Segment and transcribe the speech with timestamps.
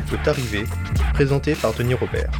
[0.00, 0.64] Peut arriver,
[1.12, 2.30] présenté par Denis Robert.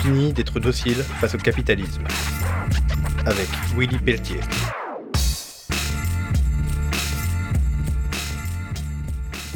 [0.00, 2.04] Fini d'être docile face au capitalisme.
[3.24, 4.40] Avec Willy Pelletier.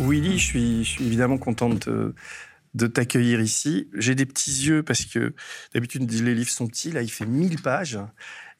[0.01, 2.15] Willy, je suis, évidemment contente de,
[2.75, 3.89] de t'accueillir ici.
[3.95, 5.35] J'ai des petits yeux parce que
[5.75, 6.91] d'habitude les livres sont petits.
[6.91, 8.01] Là, il fait 1000 pages.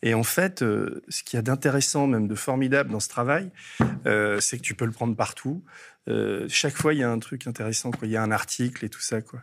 [0.03, 3.51] Et en fait, euh, ce qu'il y a d'intéressant, même de formidable dans ce travail,
[4.07, 5.63] euh, c'est que tu peux le prendre partout.
[6.09, 7.91] Euh, chaque fois, il y a un truc intéressant.
[8.03, 9.21] Il y a un article et tout ça.
[9.21, 9.43] Quoi.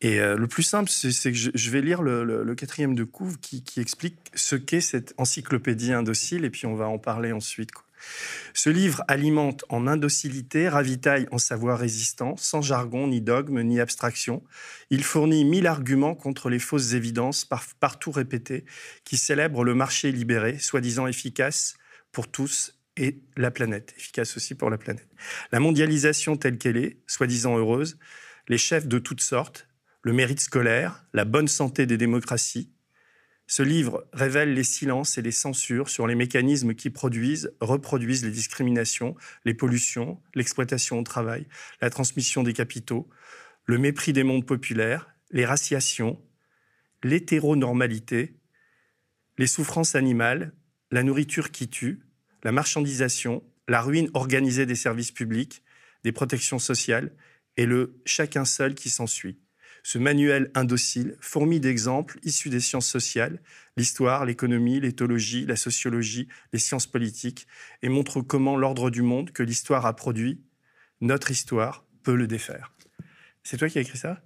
[0.00, 4.18] Et le plus simple, c'est que je, vais lire le, quatrième de couve qui, explique
[4.34, 6.44] ce qu'est cette encyclopédie indocile.
[6.44, 7.70] Et puis, on va en parler ensuite.
[8.54, 14.42] Ce livre alimente en indocilité, ravitaille en savoir résistant, sans jargon, ni dogme, ni abstraction.
[14.90, 17.48] Il fournit mille arguments contre les fausses évidences
[17.80, 18.64] partout répétées
[19.04, 21.74] qui célèbrent le marché libéré, soi-disant efficace
[22.12, 25.08] pour tous et la planète, efficace aussi pour la planète.
[25.50, 27.98] La mondialisation telle qu'elle est, soi-disant heureuse,
[28.48, 29.68] les chefs de toutes sortes,
[30.02, 32.70] le mérite scolaire, la bonne santé des démocraties,
[33.46, 38.30] ce livre révèle les silences et les censures sur les mécanismes qui produisent, reproduisent les
[38.30, 41.46] discriminations, les pollutions, l'exploitation au travail,
[41.80, 43.10] la transmission des capitaux,
[43.66, 46.18] le mépris des mondes populaires, les raciations,
[47.02, 48.38] l'hétéronormalité,
[49.36, 50.54] les souffrances animales,
[50.90, 52.06] la nourriture qui tue,
[52.42, 55.62] la marchandisation, la ruine organisée des services publics,
[56.04, 57.12] des protections sociales
[57.56, 59.38] et le chacun seul qui s'ensuit.
[59.84, 63.40] Ce manuel indocile fourmi d'exemples issus des sciences sociales,
[63.76, 67.48] l'histoire, l'économie, l'éthologie, la sociologie, les sciences politiques,
[67.82, 70.40] et montre comment l'ordre du monde que l'histoire a produit,
[71.00, 72.72] notre histoire, peut le défaire.
[73.42, 74.22] C'est toi qui as écrit ça?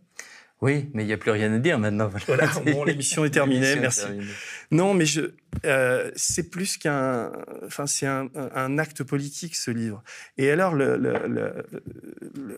[0.62, 2.10] Oui, mais il n'y a plus rien à dire maintenant.
[2.26, 4.06] Voilà, bon, l'émission est terminée, merci.
[4.70, 5.32] Non, mais je,
[5.66, 7.30] euh, c'est plus qu'un,
[7.66, 10.02] enfin, c'est un, un, acte politique ce livre.
[10.38, 11.66] Et alors, le, le,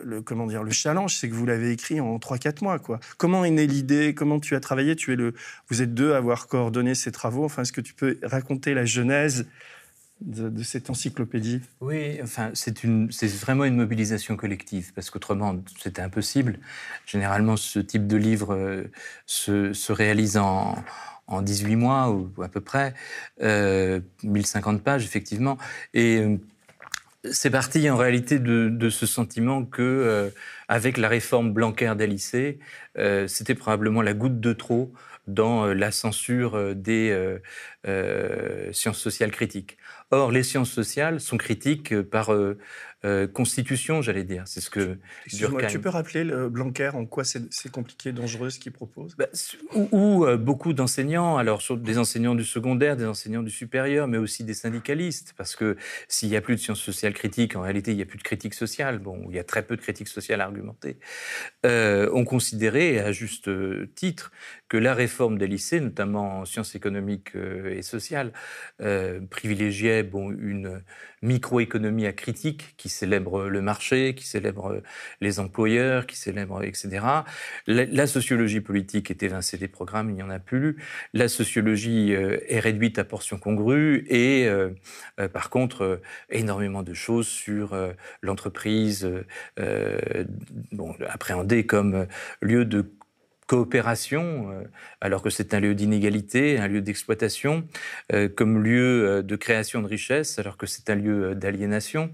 [0.03, 3.01] le, comment dire, le challenge, c'est que vous l'avez écrit en 3-4 mois, quoi.
[3.17, 4.13] Comment est née l'idée?
[4.15, 4.95] Comment tu as travaillé?
[4.95, 5.33] Tu es le,
[5.67, 7.43] vous êtes deux à avoir coordonné ces travaux.
[7.43, 9.45] Enfin, est-ce que tu peux raconter la genèse
[10.21, 12.83] de, cette encyclopédie Oui, enfin, c'est
[13.39, 16.59] vraiment une mobilisation collective, parce qu'autrement, c'était impossible.
[17.05, 18.83] Généralement, ce type de livre euh,
[19.25, 20.75] se, se, réalise en,
[21.29, 22.93] en 18 mois, ou, à peu près,
[23.41, 25.57] euh, 1050 pages, effectivement.
[25.93, 26.37] Et euh,
[27.31, 30.29] c'est parti en réalité de, ce sentiment que, euh,
[30.67, 32.17] avec la réforme Blanquer des
[33.27, 34.91] c'était probablement la goutte de trop
[35.27, 37.37] dans la censure des
[37.85, 39.77] sciences sociales critiques.
[40.11, 42.57] Or, les sciences sociales sont critiques euh, par euh,
[43.05, 44.43] euh, constitution, j'allais dire.
[44.47, 44.97] C'est ce que
[45.27, 49.15] Tu peux rappeler le Blanquer en quoi c'est compliqué, dangereux ce qu'il propose?
[49.15, 49.27] Bah,
[49.91, 54.55] Où, beaucoup d'enseignants, alors des enseignants du secondaire, des enseignants du supérieur, mais aussi des
[54.55, 58.01] syndicalistes, parce que s'il n'y a plus de sciences sociales critiques, en réalité, il n'y
[58.01, 58.97] a plus de critique sociale.
[58.99, 60.97] Bon, il y a très peu de critique sociale argumentée.
[61.63, 63.49] ont considéré, à juste
[63.95, 64.31] titre,
[64.69, 68.31] que la réforme des lycées, notamment en sciences économiques et sociales,
[69.29, 70.81] privilégiait bon, une
[71.21, 74.81] microéconomie à critique qui célèbre le marché, qui célèbre
[75.21, 77.05] les employeurs, qui célèbre, etc.
[77.67, 80.77] La, sociologie politique est évincée des programmes, il n'y en a plus.
[81.13, 84.69] La sociologie euh, est réduite à portions congrues et, euh,
[85.19, 87.75] euh, par contre, énormément de choses sur
[88.21, 89.09] l'entreprise,
[90.71, 92.07] bon, appréhendée comme
[92.41, 92.89] lieu de
[93.49, 94.63] coopération, euh,
[95.01, 97.67] alors que c'est un lieu d'inégalité, un lieu d'exploitation,
[98.13, 102.13] euh, comme lieu euh, de création de richesse, alors que c'est un lieu d'aliénation.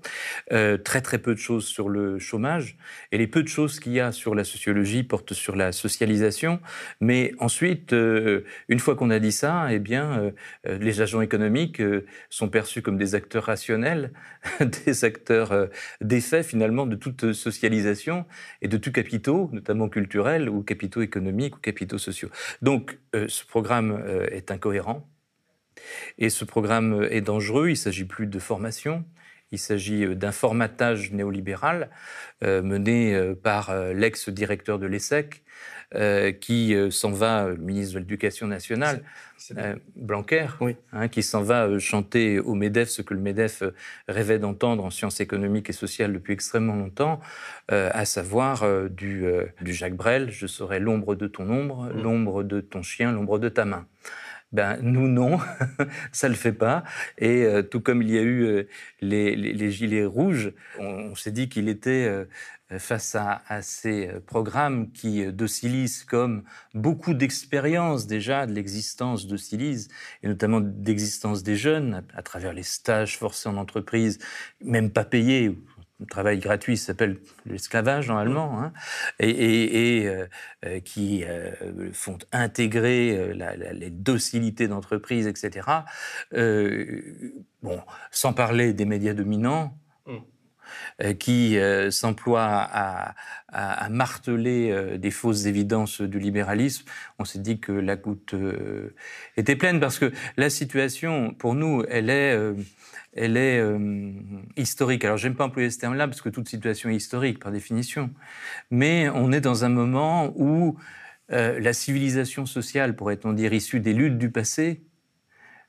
[0.50, 2.78] très très peu de choses sur le chômage,
[3.12, 6.62] et les peu de choses qu'il y a sur la sociologie portent sur la socialisation.
[7.01, 10.31] Mais ensuite, une fois qu'on a dit ça, eh bien,
[10.63, 11.81] les agents économiques
[12.29, 14.12] sont perçus comme des acteurs rationnels,
[14.85, 15.69] des acteurs
[16.01, 18.25] d'effet finalement de toute socialisation
[18.62, 21.25] et de tout capitaux, notamment culturels ou capitaux économiques
[21.62, 22.30] capitaux sociaux.
[22.62, 25.08] Donc euh, ce programme euh, est incohérent
[26.18, 27.69] et ce programme est dangereux.
[27.69, 29.06] Il s'agit plus de formation,
[29.52, 31.90] il s'agit euh, d'un formatage néolibéral
[32.41, 35.44] mené par l'ex-directeur de l'ESSEC,
[36.42, 39.02] qui s'en va, le ministre de l'Éducation nationale,
[39.96, 40.48] Blanquer,
[40.94, 43.64] hein, qui s'en va chanter au MEDEF ce que le MEDEF
[44.08, 47.20] rêvait d'entendre en sciences économiques et sociales depuis extrêmement longtemps,
[47.70, 49.26] à savoir du,
[49.62, 52.02] du, Jacques Brel, je serai l'ombre de ton ombre, mmh.
[52.02, 53.86] l'ombre de ton chien, l'ombre de ta main.
[54.56, 55.38] Ben, nous, non,
[56.13, 56.86] ça ne le fait pas.
[57.18, 58.63] Et euh, tout comme il y a eu euh,
[59.02, 62.24] les, gilets rouges, on, s'est dit qu'il était euh,
[62.80, 66.44] face à, ces programmes qui docilisent comme
[66.74, 73.18] beaucoup d'expériences déjà de l'existence de et notamment d'existence des jeunes, à, travers les stages
[73.18, 74.19] forcés en entreprise,
[74.63, 75.54] même pas payés,
[76.09, 78.74] travail gratuit s'appelle l'esclavage en allemand, hein,
[79.19, 81.24] et, et, qui
[81.94, 83.33] font intégrer
[83.74, 85.68] les docilités d'entreprise, etc.
[86.31, 87.81] bon,
[88.12, 89.77] sans parler des médias dominants,
[91.03, 91.13] mmh.
[91.13, 91.57] qui
[91.89, 93.15] s'emploient à,
[93.47, 96.85] à, marteler des fausses évidences du libéralisme,
[97.19, 98.35] on s'est dit que la goutte
[99.38, 102.38] était pleine parce que la situation, pour nous, elle est
[103.15, 104.12] elle est euh,
[104.57, 105.06] historique.
[105.06, 108.12] Alors, j'aime pas employer ce terme-là parce que toute situation est historique par définition.
[108.71, 110.77] Mais on est dans un moment où
[111.31, 114.83] euh, la civilisation sociale, pourrait-on dire, issue des luttes du passé,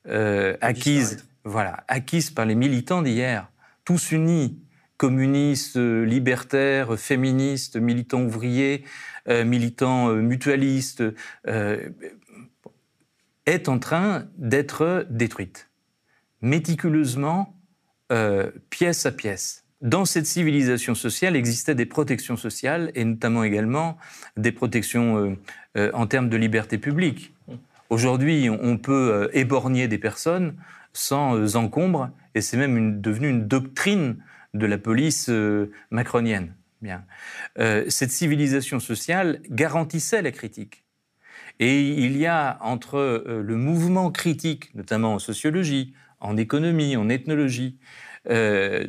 [0.09, 3.51] euh, acquise, voilà, acquise par les militants d'hier,
[3.85, 4.59] tous unis,
[4.97, 8.85] communistes, libertaires, féministes, militants ouvriers,
[9.29, 11.03] militants mutualistes,
[13.47, 15.69] est en train d'être détruite
[16.43, 17.55] méticuleusement,
[18.13, 19.65] euh, pièce à pièce.
[19.83, 23.99] Dans cette civilisation sociale existaient des protections sociales et notamment également
[24.37, 25.37] des protections euh,
[25.77, 27.35] euh, en termes de liberté publique.
[27.91, 30.55] Aujourd'hui, on peut éborgner des personnes
[30.93, 34.17] sans encombre et c'est même devenu une doctrine
[34.57, 35.31] de la police
[35.91, 36.55] macronienne.
[36.83, 37.05] Bien.
[37.57, 40.85] cette civilisation sociale garantissait la critique.
[41.59, 47.79] Et il y a entre le mouvement critique, notamment en sociologie, en économie, en ethnologie,
[48.31, 48.87] euh,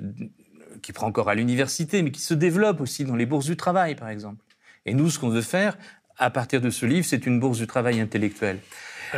[0.81, 3.95] qui prend encore à l'université, mais qui se développe aussi dans les bourses du travail,
[3.95, 4.43] par exemple.
[4.85, 5.77] Et nous, ce qu'on veut faire,
[6.17, 8.59] à partir de ce livre, c'est une bourse du travail intellectuel.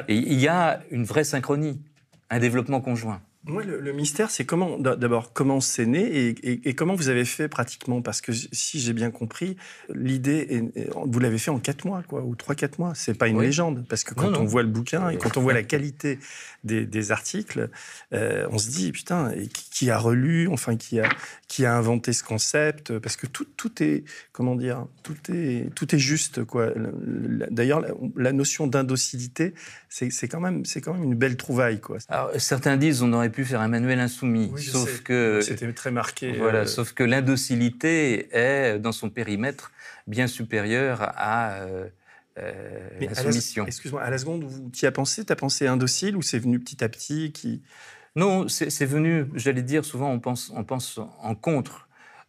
[0.07, 1.81] Et il y a une vraie synchronie,
[2.30, 3.22] un développement conjoint.
[3.45, 8.01] Moi, le, mystère, c'est comment, d'abord, comment c'est né et, comment vous avez fait pratiquement?
[8.01, 9.56] Parce que si j'ai bien compris,
[9.94, 10.69] l'idée,
[11.06, 12.94] vous l'avez fait en quatre mois, quoi, ou trois, quatre mois.
[12.95, 13.86] C'est pas une légende.
[13.88, 16.19] Parce que quand on voit le bouquin et quand on voit la qualité
[16.65, 17.69] des, articles,
[18.13, 19.31] euh, on se dit, putain,
[19.71, 21.07] qui a relu, enfin, qui a,
[21.47, 23.00] qui a inventé ce concept?
[23.00, 24.03] Parce que tout, tout est,
[24.33, 26.74] comment dire, tout est, tout est juste, quoi.
[27.51, 27.81] D'ailleurs,
[28.18, 29.53] la, notion d'indocilité,
[29.88, 32.00] c'est quand, même, quand même une belle trouvaille, quoi.
[32.09, 34.51] Alors, certains disent, on aurait pu faire un manuel insoumis.
[34.57, 36.33] sauf que c'était très marqué.
[36.33, 39.71] Voilà, euh, sauf que l'indocilité est dans son périmètre
[40.07, 41.88] bien supérieur à euh,
[42.38, 43.65] euh la soumission.
[43.65, 46.39] Excuse-moi, à la seconde où tu y as pensé, tu as pensé indocile ou c'est
[46.39, 47.62] venu petit à petit qui...
[48.15, 51.88] Non, c'est venu, j'allais dire, souvent on pense, on pense en contre.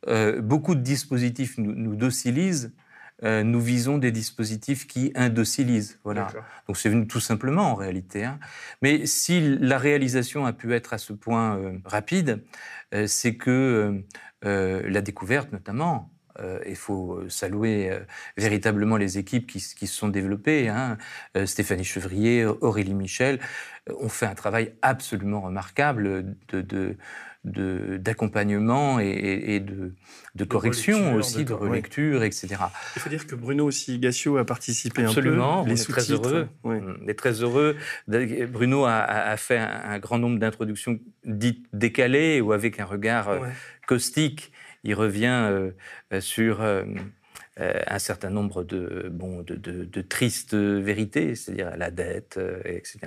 [0.09, 2.73] Euh, beaucoup de dispositifs nous, nous docilisent
[3.23, 5.99] euh, nous visons des dispositifs qui indocilisent.
[6.05, 6.29] Voilà.
[6.67, 8.25] Donc c'est venu tout simplement en réalité.
[8.25, 8.39] Hein.
[8.83, 12.43] Mais si la réalisation a pu être à ce point euh, rapide,
[12.95, 14.03] euh, c'est que
[14.43, 16.11] la découverte notamment,
[16.67, 17.91] il faut saluer
[18.39, 20.71] véritablement les équipes qui, se sont développées.
[20.71, 20.97] Hein.
[21.45, 23.39] Stéphanie Chevrier, Aurélie Michel
[23.87, 26.97] ont fait un travail absolument remarquable de
[27.45, 29.95] d'accompagnement et, de,
[30.35, 32.49] de, correction aussi, de relecture, etc.
[32.97, 35.71] Il faut dire que Bruno aussi Gassio a participé Absolument, un peu.
[35.71, 36.49] On est très heureux.
[36.65, 37.77] On est très heureux.
[38.07, 43.39] Bruno a, fait un, grand nombre d'introductions dites décalées ou avec un regard euh,
[43.87, 44.53] caustique.
[44.85, 45.71] Il revient euh,
[46.21, 46.85] sur euh, euh,
[47.87, 53.01] un certain nombre de, bon, de, de, tristes vérités, c'est-à-dire la dette, euh, etc.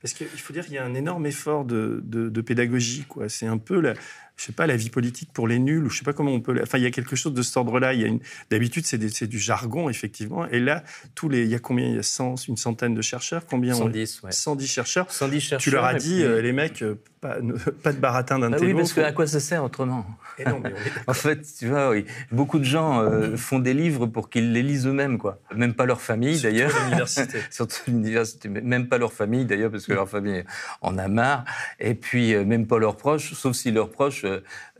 [0.00, 3.04] Parce qu'il faut dire qu'il y a un énorme effort de, de pédagogie.
[3.08, 3.28] Quoi.
[3.28, 3.94] C'est un peu la,
[4.36, 6.40] je sais pas, la vie politique pour les nuls, ou je sais pas comment on
[6.40, 6.58] peut.
[6.62, 7.94] Enfin, il y a quelque chose de cet ordre-là.
[7.94, 8.20] Il y a une...
[8.50, 10.46] D'habitude, c'est, du jargon, effectivement.
[10.48, 10.84] Et là,
[11.14, 13.46] tous les, il y a combien Il y a 100, une centaine de chercheurs?
[13.46, 14.32] Combien 110, ouais.
[14.32, 15.10] 110 chercheurs?
[15.10, 15.60] 110 chercheurs.
[15.60, 16.84] Tu leur as dit, euh, les mecs,
[17.26, 20.06] euh, pas, pas, de baratin d'un ah Oui, parce que à quoi ça sert autrement
[20.46, 20.72] non, mais
[21.06, 24.62] En fait, tu vois, oui, beaucoup de gens euh, font des livres pour qu'ils les
[24.62, 25.38] lisent eux-mêmes, quoi.
[25.54, 26.70] Même pas leur famille, d'ailleurs.
[26.76, 27.38] Surtout l'université.
[27.50, 28.48] Surtout l'université.
[28.48, 30.44] Même pas leur famille, d'ailleurs, parce que leur famille
[30.82, 31.44] en a marre.
[31.80, 34.24] Et puis, même pas leurs proches, sauf si leurs proches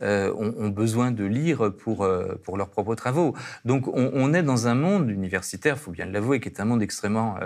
[0.03, 3.35] euh, ont, besoin de lire pour, euh, pour leurs propres travaux.
[3.65, 6.83] Donc on, est dans un monde universitaire, il faut bien l'avouer, qui est un monde
[6.83, 7.37] extrêmement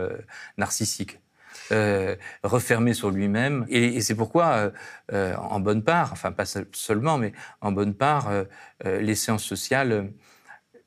[1.71, 3.65] euh, refermé sur lui-même.
[3.69, 4.71] Et, c'est pourquoi,
[5.11, 8.31] en bonne part, enfin pas seulement, mais en bonne part,
[8.83, 10.11] les sciences sociales,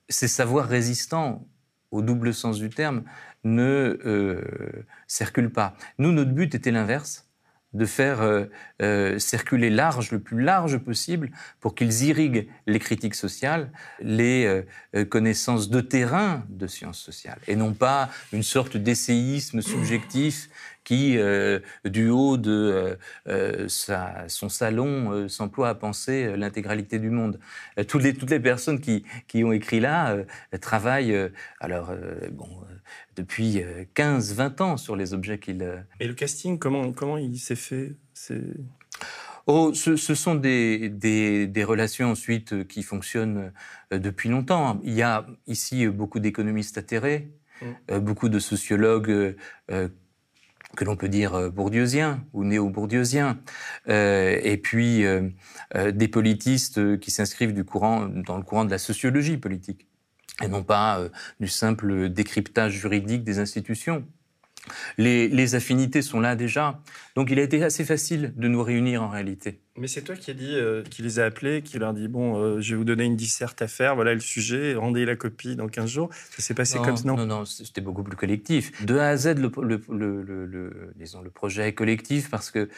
[0.08, 1.46] ces savoirs résistants,
[1.90, 3.04] au double sens du terme,
[3.44, 3.98] ne
[5.06, 5.74] circulent pas.
[5.98, 7.24] Nous, notre but était l'inverse
[7.74, 8.44] de faire euh,
[8.80, 14.64] euh, circuler large, le plus large possible, pour qu'ils irriguent les critiques sociales, les
[14.94, 20.48] euh, connaissances de terrain de sciences sociales, et non pas une sorte d'essayisme subjectif
[20.84, 21.18] qui,
[21.84, 22.98] du haut de
[23.68, 27.38] sa, son salon, s'emploie à penser l'intégralité du monde.
[27.88, 30.16] toutes, les, toutes les personnes qui, qui ont écrit là
[30.60, 31.92] travaillent, alors,
[32.32, 32.48] bon,
[33.16, 33.62] depuis
[33.94, 35.84] 15-20 euh, ans sur les objets qu'il...
[36.00, 37.94] Et le casting, comment, comment il s'est fait
[39.46, 43.52] Oh, ce, sont des, des, relations ensuite qui fonctionnent
[43.90, 44.80] depuis longtemps.
[44.84, 47.98] Il y a ici beaucoup d'économistes atterrés, mmh.
[47.98, 49.36] beaucoup de sociologues
[50.74, 53.38] que l'on peut dire euh, bourdieusiens ou néo-bourdieusiens,
[53.88, 55.30] euh, et puis euh,
[55.92, 59.86] des politistes qui s'inscrivent du courant, dans le courant de la sociologie politique,
[60.42, 61.00] et non pas
[61.40, 64.04] du simple décryptage juridique des institutions.
[64.98, 66.80] Les, affinités sont là déjà.
[67.16, 69.60] Donc il a été assez facile de nous réunir en réalité.
[69.76, 72.36] Mais c'est toi qui as dit, euh, qui les a appelés, qui leur dit bon,
[72.36, 75.56] euh, je vais vous donner une disserte à faire, voilà le sujet, rendez la copie
[75.56, 76.10] dans 15 jours.
[76.12, 78.84] Ça s'est passé comme ça Non, non, non c'était beaucoup plus collectif.
[78.84, 79.50] De A à Z, le,
[79.88, 82.68] le, disons, le projet est collectif parce que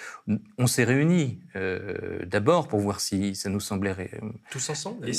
[0.59, 4.11] on s'est réunis euh, d'abord pour voir si ça nous semblait.
[4.51, 5.15] Tous ensemble, les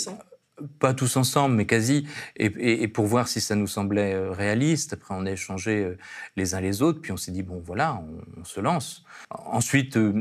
[0.79, 4.93] pas tous ensemble, mais quasi, et, pour voir si ça nous semblait euh, réaliste.
[4.93, 5.97] Après, on a échangé euh,
[6.35, 8.01] les uns les autres, puis on s'est dit, bon, voilà,
[8.37, 9.05] on, se lance.
[9.29, 10.13] Ensuite, euh,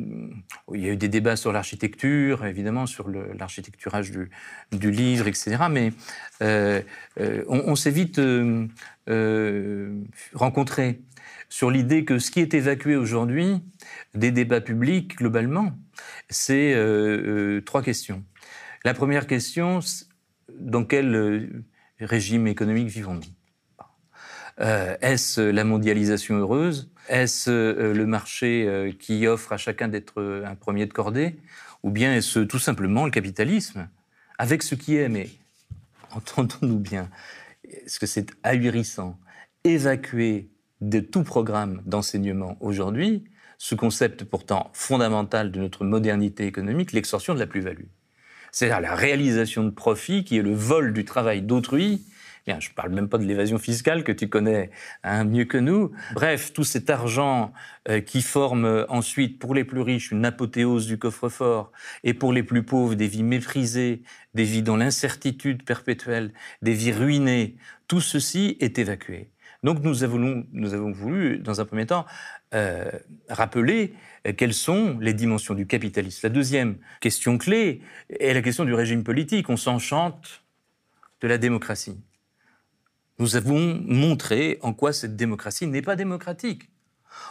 [0.74, 4.30] il y a eu des débats sur l'architecture, évidemment, sur l'architecturage du,
[4.72, 5.56] du, livre, etc.
[5.70, 5.92] Mais
[6.40, 8.20] on, s'est vite
[10.34, 11.00] rencontrés
[11.48, 13.62] sur l'idée que ce qui est évacué aujourd'hui
[14.14, 15.72] des débats publics, globalement,
[16.28, 16.74] c'est
[17.64, 18.24] trois questions.
[18.84, 19.80] La première question,
[20.58, 21.64] dans quel euh,
[22.00, 23.22] régime économique vivons-nous?
[24.60, 26.90] Euh, Est-ce la mondialisation heureuse?
[27.08, 31.36] Est-ce euh, le marché qui offre à chacun d'être un premier de cordée?
[31.82, 33.88] Ou bien est-ce tout simplement le capitalisme?
[34.38, 35.28] Avec ce qui est, mais
[36.10, 37.10] entendons-nous bien,
[37.64, 39.18] est-ce que c'est ahurissant
[39.64, 43.24] Évacuer de tout programme d'enseignement aujourd'hui
[43.58, 47.86] ce concept pourtant fondamental de notre modernité économique, l'extorsion de la plus-value?
[48.56, 52.06] C'est-à-dire la réalisation de profit qui est le vol du travail d'autrui.
[52.46, 54.70] Bien, je ne parle même pas de l'évasion fiscale que tu connais
[55.04, 55.92] hein, mieux que nous.
[56.14, 57.52] Bref, tout cet argent
[57.90, 61.70] euh, qui forme euh, ensuite pour les plus riches une apothéose du coffre-fort
[62.02, 64.00] et pour les plus pauvres des vies méprisées,
[64.32, 66.32] des vies dans l'incertitude perpétuelle,
[66.62, 67.56] des vies ruinées,
[67.88, 69.28] tout ceci est évacué.
[69.62, 70.44] Donc nous avons,
[70.92, 72.06] voulu, dans un premier temps,
[72.54, 72.90] euh,
[73.28, 73.94] rappeler
[74.26, 76.20] euh, quelles sont les dimensions du capitalisme.
[76.24, 79.48] La deuxième question clé est la question du régime politique.
[79.48, 80.42] On s'enchante
[81.20, 81.98] de la démocratie.
[83.18, 86.70] Nous avons montré en quoi cette démocratie n'est pas démocratique,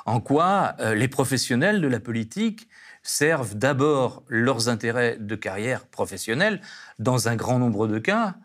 [0.05, 2.67] en quoi euh, les professionnels de la politique
[3.03, 6.59] servent d'abord leurs intérêts de carrière professionnelle,
[6.97, 8.35] dans un grand nombre de cas,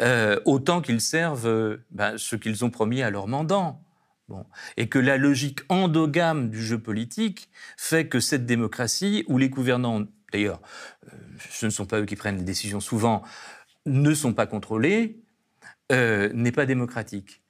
[0.00, 3.82] euh, autant qu'ils servent ben, ce qu'ils ont promis à leurs mandants.
[4.76, 10.04] Et que la logique endogame du jeu politique fait que cette démocratie, où les gouvernants,
[10.32, 10.60] d'ailleurs,
[11.06, 11.16] euh,
[11.50, 13.22] ce ne sont pas eux qui prennent les décisions souvent,
[13.84, 15.20] ne sont pas contrôlés,
[15.92, 17.42] euh, n'est pas démocratique.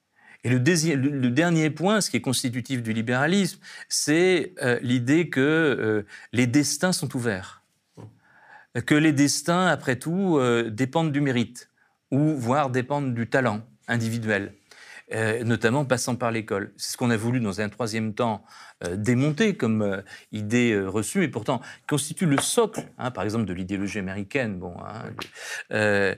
[0.44, 6.46] Et le, dernier point, ce qui est constitutif du libéralisme, c'est euh, l'idée que les
[6.46, 7.62] destins sont ouverts.
[8.84, 10.38] Que les destins, après tout,
[10.68, 11.70] dépendent du mérite,
[12.10, 14.52] ou voire dépendent du talent individuel.
[15.14, 16.72] Euh, notamment passant par l'école.
[16.76, 18.44] C'est ce qu'on a voulu dans un troisième temps
[18.84, 23.52] euh, démonter comme euh, idée reçue, et pourtant constitue le socle, hein, par exemple, de
[23.52, 26.16] l'idéologie américaine, bon, hein,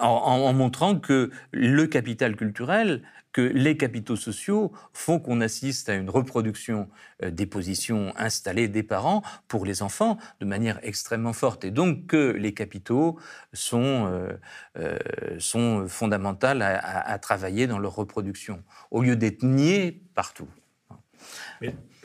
[0.00, 3.02] en, montrant que le capital culturel
[3.34, 6.88] que les capitaux sociaux font qu'on assiste à une reproduction
[7.22, 11.64] euh, des positions installées des parents pour les enfants de manière extrêmement forte.
[11.64, 13.18] Et donc que les capitaux
[13.52, 14.32] sont, euh,
[14.78, 14.96] euh,
[15.38, 20.48] sont fondamentaux à, travailler dans leur reproduction, au lieu d'être niés partout.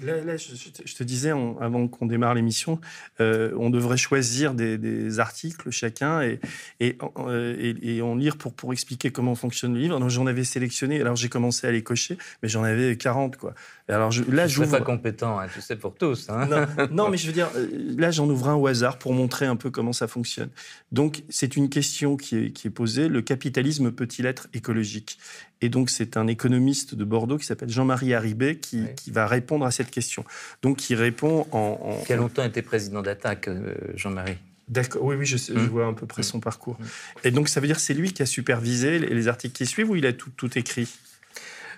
[0.02, 2.80] Là, je, te disais, avant qu'on démarre l'émission,
[3.20, 6.40] euh, on devrait choisir des, articles chacun et,
[6.82, 10.10] euh, et, et, en lire pour, pour expliquer comment fonctionne le livre.
[10.10, 13.38] J'en avais sélectionné, alors j'ai commencé à les cocher, mais j'en avais 40.
[13.38, 13.54] Quoi.
[13.90, 16.30] Alors je, là, je suis pas compétent, hein, tu sais, pour tous.
[16.30, 16.48] Hein.
[16.92, 19.56] Non, mais je veux dire, euh, là, j'en ouvre un au hasard pour montrer un
[19.56, 20.50] peu comment ça fonctionne.
[20.92, 23.10] Donc, c'est une question qui est, qui est posée.
[23.10, 25.18] Le capitalisme peut-il être écologique?
[25.62, 29.66] Et donc, c'est un économiste de Bordeaux qui s'appelle Jean-Marie Haribé qui, qui, va répondre
[29.66, 30.24] à cette question.
[30.62, 32.02] Donc, il répond en...
[32.06, 34.38] Qui a longtemps été président d'Attaque, euh, Jean-Marie
[34.70, 35.58] D'accord, oui, oui, je, mmh.
[35.66, 36.78] vois à peu près son parcours.
[36.80, 36.86] Mmh.
[37.26, 39.96] Et donc, ça veut dire c'est lui qui a supervisé les, articles qui suivent ou
[39.96, 40.88] il a tout, tout écrit?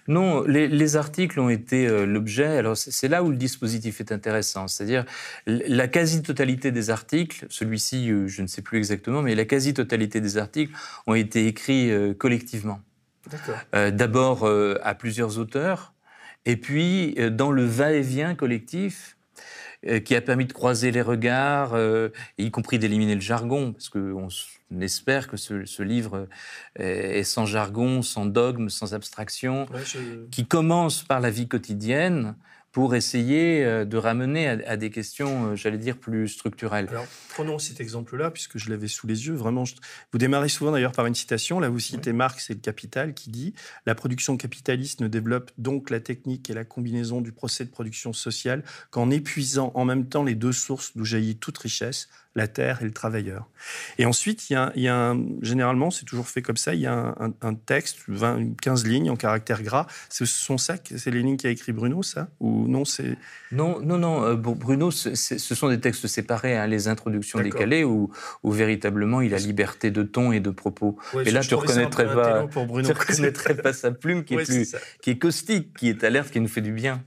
[0.08, 2.58] Non, les, articles ont été euh, l'objet.
[2.58, 5.06] Alors c'est là où le dispositif est intéressant, c'est-à-dire
[5.46, 10.38] la quasi-totalité des articles, celui-ci euh, je ne sais plus exactement, mais la quasi-totalité des
[10.38, 10.74] articles
[11.06, 12.82] ont été écrits collectivement.
[13.74, 14.48] D'abord
[14.84, 15.94] à plusieurs auteurs,
[16.46, 19.18] et puis, euh, dans le va-et-vient collectif,
[19.88, 23.90] euh, qui a permis de croiser les regards, euh, y compris d'éliminer le jargon, parce
[23.90, 24.28] qu'on
[24.80, 26.28] espère que ce, livre
[26.76, 29.68] est sans jargon, sans dogme, sans abstraction,
[30.32, 32.36] qui commence par la vie quotidienne
[32.72, 36.88] pour essayer euh, de ramener à, des questions, euh, j'allais dire, plus structurelles.
[36.90, 39.34] Alors, prenons cet exemple-là, puisque je l'avais sous les yeux.
[39.34, 39.66] Vraiment,
[40.12, 41.60] vous démarrez souvent d'ailleurs par une citation.
[41.60, 43.54] Là, vous citez Marx et le Capital qui dit
[43.86, 48.14] La production capitaliste ne développe donc la technique et la combinaison du procès de production
[48.14, 52.82] sociale qu'en épuisant en même temps les deux sources d'où jaillit toute richesse, la terre
[52.82, 53.50] et le travailleur.
[53.98, 57.54] Et ensuite, il y a, généralement, c'est toujours fait comme ça, il y a un,
[57.56, 59.88] texte, 20, 15 lignes en caractère gras.
[60.10, 62.30] Ce sont ça, c'est les lignes qu'a écrit Bruno, ça?
[62.40, 63.18] Ou non, c'est...
[63.52, 64.24] Non, non, non.
[64.24, 68.12] Euh, Bruno, ce sont des textes séparés, hein, les introductions décalées, où,
[68.44, 70.98] où, véritablement il a liberté de ton et de propos.
[71.26, 75.18] et là, tu ne reconnaîtrais, pas, reconnaîtrais pas sa plume qui est, plus, qui est
[75.18, 77.04] caustique, qui est alerte, qui nous fait du bien.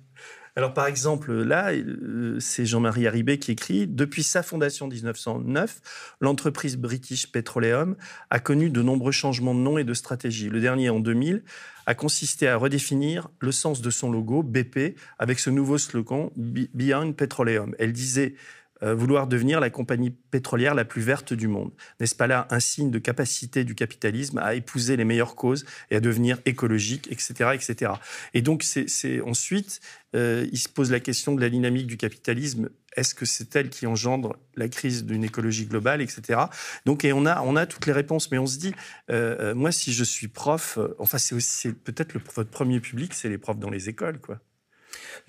[0.56, 6.16] Alors, par exemple, là, euh, c'est Jean-Marie Haribé qui écrit Depuis sa fondation en 1909,
[6.20, 7.96] l'entreprise British Petroleum
[8.30, 10.48] a connu de nombreux changements de nom et de stratégie.
[10.48, 11.42] Le dernier, en 2000,
[11.86, 17.14] a consisté à redéfinir le sens de son logo, BP, avec ce nouveau slogan Beyond
[17.14, 17.74] Petroleum.
[17.80, 18.36] Elle disait
[18.82, 21.72] vouloir devenir la compagnie pétrolière la plus verte du monde.
[22.00, 25.96] N'est-ce pas là un signe de capacité du capitalisme à épouser les meilleures causes et
[25.96, 27.50] à devenir écologique, etc.
[27.54, 27.92] etc.
[28.34, 29.80] Et donc, c'est ensuite,
[30.14, 32.68] euh, il se pose la question de la dynamique du capitalisme.
[32.96, 36.40] Est-ce que c'est elle qui engendre la crise d'une écologie globale, etc.
[36.86, 38.74] Donc, et on a, on a toutes les réponses, mais on se dit,
[39.10, 43.58] euh, moi, si je suis prof, enfin, c'est peut-être votre premier public, c'est les profs
[43.58, 44.40] dans les écoles, quoi.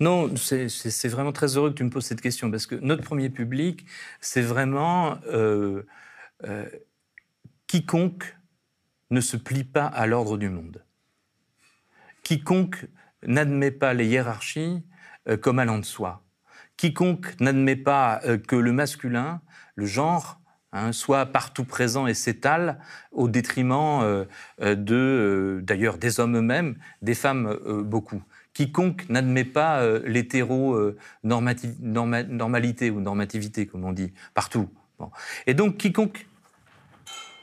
[0.00, 3.30] Non, c'est vraiment très heureux que tu me poses cette question parce que notre premier
[3.30, 3.86] public,
[4.20, 5.82] c'est vraiment euh,
[6.44, 6.66] euh,
[7.66, 8.36] quiconque
[9.10, 10.84] ne se plie pas à l'ordre du monde.
[12.22, 12.86] Quiconque
[13.24, 14.82] n'admet pas les hiérarchies
[15.28, 16.22] euh, comme allant de soi.
[16.76, 19.40] Quiconque n'admet pas que le masculin,
[19.76, 20.40] le genre,
[20.72, 22.78] hein, soit partout présent et s'étale
[23.12, 24.26] au détriment
[24.58, 28.22] d'ailleurs, des hommes eux-mêmes, des femmes beaucoup
[28.56, 34.70] quiconque n'admet pas euh, l'hétéro-normalité ou normativité, comme on dit, partout.
[35.46, 36.26] Et donc, quiconque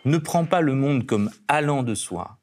[0.05, 2.39] ne prend pas le monde comme allant de soi,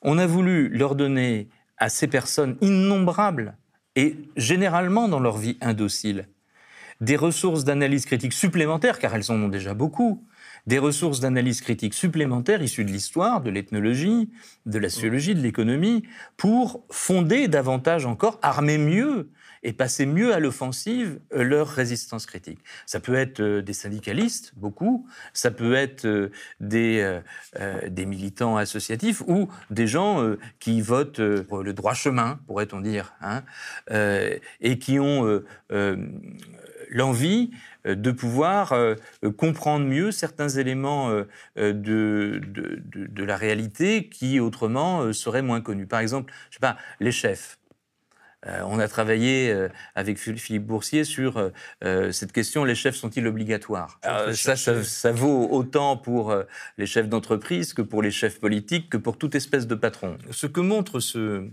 [0.00, 3.58] on a voulu leur donner à ces personnes innombrables,
[3.94, 6.28] et généralement dans leur vie indocile,
[7.02, 10.24] des ressources d'analyse critique supplémentaires, car elles en ont déjà beaucoup,
[10.66, 14.30] des ressources d'analyse critique supplémentaires issues de l'histoire, de l'ethnologie,
[14.66, 16.04] de la sociologie, de l'économie,
[16.36, 19.28] pour fonder davantage encore, armer mieux
[19.64, 22.58] et passer mieux à l'offensive euh, leur résistance critique.
[22.86, 29.48] Ça peut être euh, des syndicalistes, beaucoup, ça peut être euh, des, militants associatifs ou
[29.70, 33.42] des gens qui votent le droit chemin, pourrait-on dire, hein,
[34.60, 35.42] et qui ont
[36.92, 37.50] l'envie
[37.86, 38.94] euh, de pouvoir euh,
[39.36, 41.24] comprendre mieux certains éléments euh,
[41.56, 45.86] de, de, la réalité qui autrement seraient moins connus.
[45.86, 47.58] Par exemple, je sais pas, les chefs.
[48.46, 49.54] On a travaillé
[49.94, 51.50] avec Philippe Boursier sur
[51.82, 54.00] cette question les chefs sont-ils obligatoires?
[54.32, 56.34] Ça, ça, vaut autant pour
[56.78, 60.18] les chefs d'entreprise que pour les chefs politiques, que pour toute espèce de patron.
[60.30, 61.48] Ce que montre ce,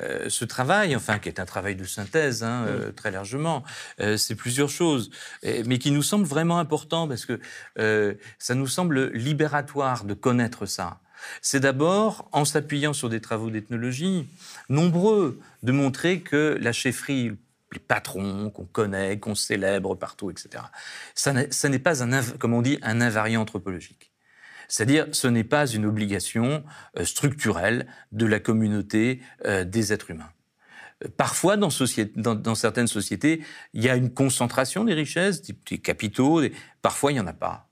[0.00, 3.62] euh, ce travail, enfin qui est un travail de synthèse hein, euh, très largement,
[4.00, 5.10] euh, c'est plusieurs choses,
[5.66, 7.40] mais qui nous semble vraiment important parce que
[8.38, 11.00] ça nous semble libératoire de connaître ça.
[11.42, 14.26] C'est d'abord, en s'appuyant sur des travaux d'ethnologie,
[14.68, 17.32] nombreux, de montrer que la chefferie,
[17.72, 20.64] les patrons qu'on connaît, qu'on célèbre partout, etc.,
[21.14, 24.12] ça n'est pas, un, comme on dit, un invariant anthropologique.
[24.68, 26.64] C'est-à-dire, ce n'est pas une obligation
[26.98, 30.30] euh, structurelle de la communauté euh, des êtres humains.
[31.16, 31.70] Parfois, dans,
[32.54, 36.40] certaines sociétés, il y a une concentration des richesses, des capitaux.
[36.82, 37.63] Parfois, il n'y en a pas.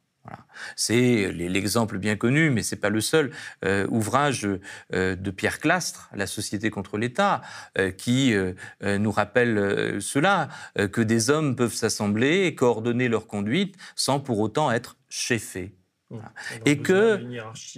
[0.77, 3.33] C'est l'exemple bien connu, mais c'est pas le seul
[3.89, 4.49] ouvrage
[4.93, 7.43] de Pierre Clastre, La société contre l'État,
[7.99, 8.35] qui
[8.83, 10.49] nous rappelle cela
[10.93, 14.97] que des hommes peuvent s'assembler et coordonner leur conduite sans pour autant être
[16.67, 17.21] Et que,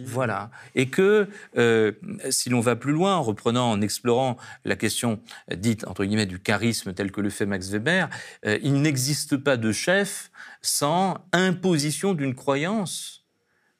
[0.05, 1.93] voilà, et que euh,
[2.31, 5.21] si l'on va plus loin, en reprenant, en explorant la question
[5.55, 8.09] dite entre guillemets du charisme tel que le fait Max Weber,
[8.47, 10.31] euh, il n'existe pas de chef
[10.63, 13.25] sans imposition d'une croyance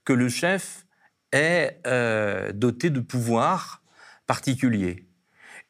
[0.05, 0.87] que le chef
[1.33, 3.83] est euh, doté de pouvoirs
[4.27, 5.07] particuliers.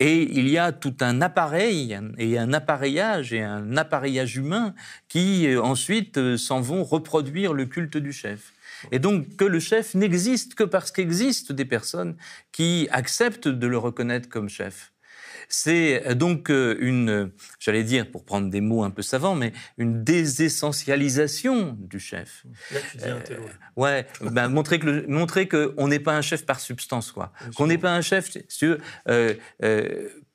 [0.00, 4.74] Et il y a tout un appareil et un appareillage et un appareillage humain
[5.08, 8.53] qui ensuite s'en vont reproduire le culte du chef.
[8.92, 12.16] Et donc que le chef n'existe que parce qu'existent des personnes
[12.52, 14.92] qui acceptent de le reconnaître comme chef.
[15.48, 20.02] C'est donc euh, une, j'allais dire, pour prendre des mots un peu savants, mais une
[20.02, 22.46] désessentialisation du chef.
[22.70, 23.38] Là, tu dis un euh,
[23.76, 27.32] ouais, ben, montrer que montrer qu'on n'est pas un chef par substance, quoi.
[27.56, 28.30] Qu'on n'est pas un chef,
[29.08, 29.34] euh,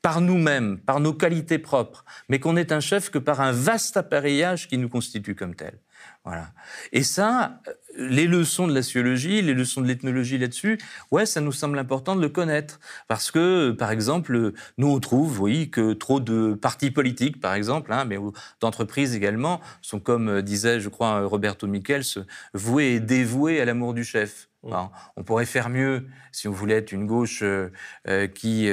[0.02, 3.98] par nous-mêmes, par nos qualités propres, mais qu'on n'est un chef que par un vaste
[3.98, 5.80] appareillage qui nous constitue comme tel.
[6.24, 6.52] Voilà.
[6.92, 10.80] Et ça, euh, les leçons de la sociologie, les leçons de l'ethnologie là-dessus,
[11.12, 12.80] ouais, ça nous semble important de le connaître.
[13.08, 17.92] Parce que, par exemple, nous, on trouve, oui, que trop de partis politiques, par exemple,
[17.92, 18.18] hein, mais
[18.62, 23.94] d'entreprises également, sont, comme euh, disait, je crois, Roberto Michels, voués et dévoués à l'amour
[23.94, 24.48] du chef.
[24.62, 24.74] Mmh.
[25.16, 28.70] on pourrait faire mieux si on voulait être une gauche euh, qui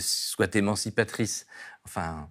[0.00, 1.46] soit émancipatrice.
[1.84, 2.28] Enfin,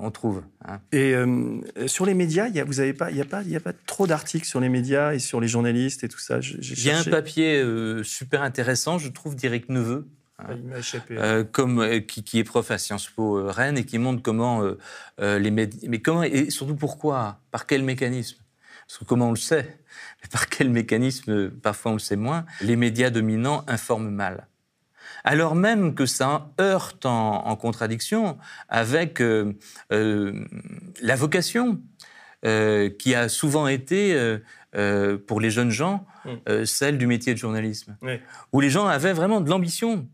[0.00, 0.42] on trouve.
[0.64, 0.80] Hein.
[0.92, 3.60] Et euh, sur les médias, y a, vous avez pas, il n'y a, pas, a
[3.60, 6.40] pas trop d'articles sur les médias et sur les journalistes et tout ça?
[6.40, 10.08] Il y a un papier euh, super intéressant, je trouve, d'Éric Neveu.
[10.40, 14.62] Hein, ah, euh, comme, qui, est prof à Sciences Po Rennes et qui montre comment
[15.18, 15.88] les médias.
[15.88, 17.40] Mais comment et surtout pourquoi?
[17.50, 18.38] Par quel mécanisme?
[18.86, 19.78] Parce que comment on le sait?
[20.22, 21.50] Mais Par quel mécanisme?
[21.50, 22.46] Parfois on le sait moins.
[22.60, 24.46] Les médias dominants informent mal
[25.24, 29.52] alors même que ça heurte en, contradiction avec euh,
[29.92, 30.44] euh,
[31.00, 31.80] la vocation,
[32.44, 34.38] euh, qui a souvent été,
[35.26, 36.64] pour les jeunes gens, mm.
[36.64, 37.96] celle du métier de journalisme,
[38.52, 40.08] où les gens avaient vraiment de l'ambition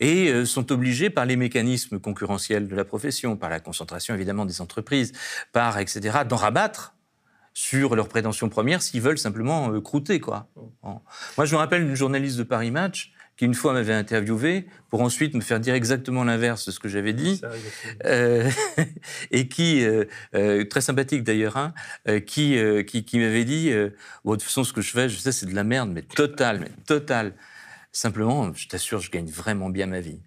[0.00, 4.60] et sont obligés par les mécanismes concurrentiels de la profession, par la concentration évidemment des
[4.60, 5.12] entreprises,
[5.52, 6.94] par etc., d'en rabattre
[7.54, 10.20] sur leurs prétentions premières s'ils veulent simplement croûter.
[10.20, 10.48] Quoi.
[10.54, 10.88] Mm.
[11.36, 15.00] Moi, je me rappelle une journaliste de Paris Match qui une fois m'avait interviewé pour
[15.00, 17.40] ensuite me faire dire exactement l'inverse de ce que j'avais dit,
[18.04, 18.50] euh,
[19.30, 21.72] et qui, euh, euh, très sympathique d'ailleurs, hein,
[22.26, 23.72] qui, qui, qui m'avait dit,
[24.24, 26.02] bon, de toute façon ce que je fais, je sais c'est de la merde, mais
[26.02, 27.32] total, mais total.
[27.92, 30.20] Simplement, je t'assure, je gagne vraiment bien ma vie.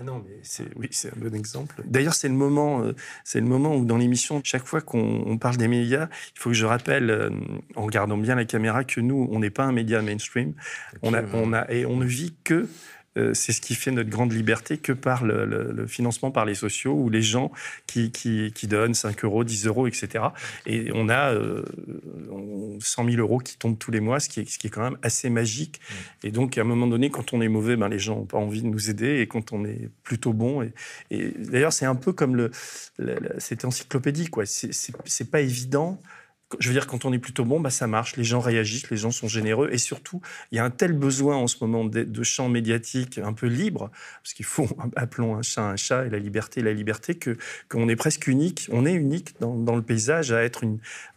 [0.00, 1.82] Ah non, mais c'est oui, c'est un bon exemple.
[1.84, 5.56] D'ailleurs, c'est le moment, euh, c'est le moment où dans l'émission, chaque fois qu'on parle
[5.56, 7.30] des médias, il faut que je rappelle, euh,
[7.74, 10.54] en regardant bien la caméra, que nous, on n'est pas un média mainstream.
[11.02, 12.68] On a, on a et on ne vit que
[13.16, 16.94] euh, c'est ce qui fait notre grande liberté que par le, financement par les sociaux
[16.94, 17.50] ou les gens
[17.88, 20.26] qui, qui, donnent 5 euros, 10 euros, etc.
[20.66, 21.34] Et on a
[22.80, 24.82] 100 000 euros qui tombent tous les mois, ce qui est, ce qui est quand
[24.82, 25.80] même assez magique.
[25.80, 26.26] Mmh.
[26.26, 28.38] Et donc, à un moment donné, quand on est mauvais, ben, les gens n'ont pas
[28.38, 29.20] envie de nous aider.
[29.20, 30.72] Et quand on est plutôt bon, et,
[31.10, 32.50] et d'ailleurs, c'est un peu comme le,
[33.38, 34.44] cette encyclopédie, quoi.
[34.46, 36.00] C'est pas évident
[36.58, 38.96] je veux dire, quand on est plutôt bon, bah, ça marche, les gens réagissent, les
[38.96, 42.04] gens sont généreux, et surtout, il y a un tel besoin en ce moment de,
[42.04, 43.90] de champ médiatique un peu libre,
[44.22, 47.36] parce qu'il faut, appelons un chat un chat, et la liberté la liberté, que
[47.68, 50.64] qu'on est presque unique, on est unique dans, le paysage à être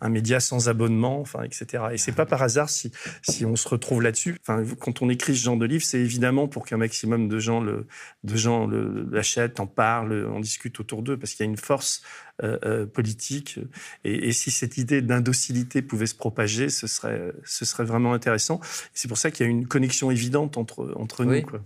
[0.01, 1.85] un média sans abonnement, etc.
[1.93, 2.91] Et c'est pas par hasard si,
[3.21, 4.37] si on se retrouve là-dessus.
[4.41, 7.61] Enfin, quand on écrit ce genre de livre, c'est évidemment pour qu'un maximum de gens
[7.61, 12.03] de gens l'achètent, en parlent, en discutent autour d'eux, parce qu'il y a une force
[12.43, 13.59] euh, euh, politique.
[14.03, 18.59] Et, si cette idée d'indocilité pouvait se propager, ce serait, ce serait vraiment intéressant.
[18.93, 21.41] C'est pour ça qu'il y a une connexion évidente entre, entre nous.
[21.41, 21.61] Quoi.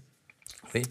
[0.73, 0.81] Oui.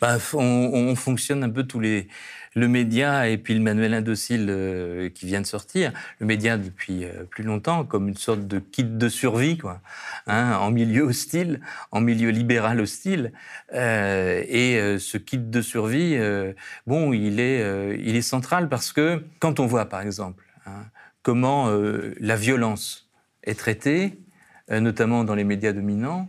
[0.00, 2.08] Bah, on, on, fonctionne un peu tous les,
[2.54, 7.04] le média et puis le manuel indocile euh, qui vient de sortir, le média depuis
[7.04, 9.80] euh, plus longtemps comme une sorte de kit de survie, quoi,
[10.26, 13.32] hein, en milieu hostile, en milieu libéral hostile.
[13.74, 16.18] Euh, et ce kit de survie,
[16.86, 20.86] bon, il est, central parce que quand on voit, par exemple, hein,
[21.22, 21.70] comment
[22.20, 23.08] la violence
[23.44, 24.18] est traitée,
[24.70, 26.28] notamment dans les médias dominants,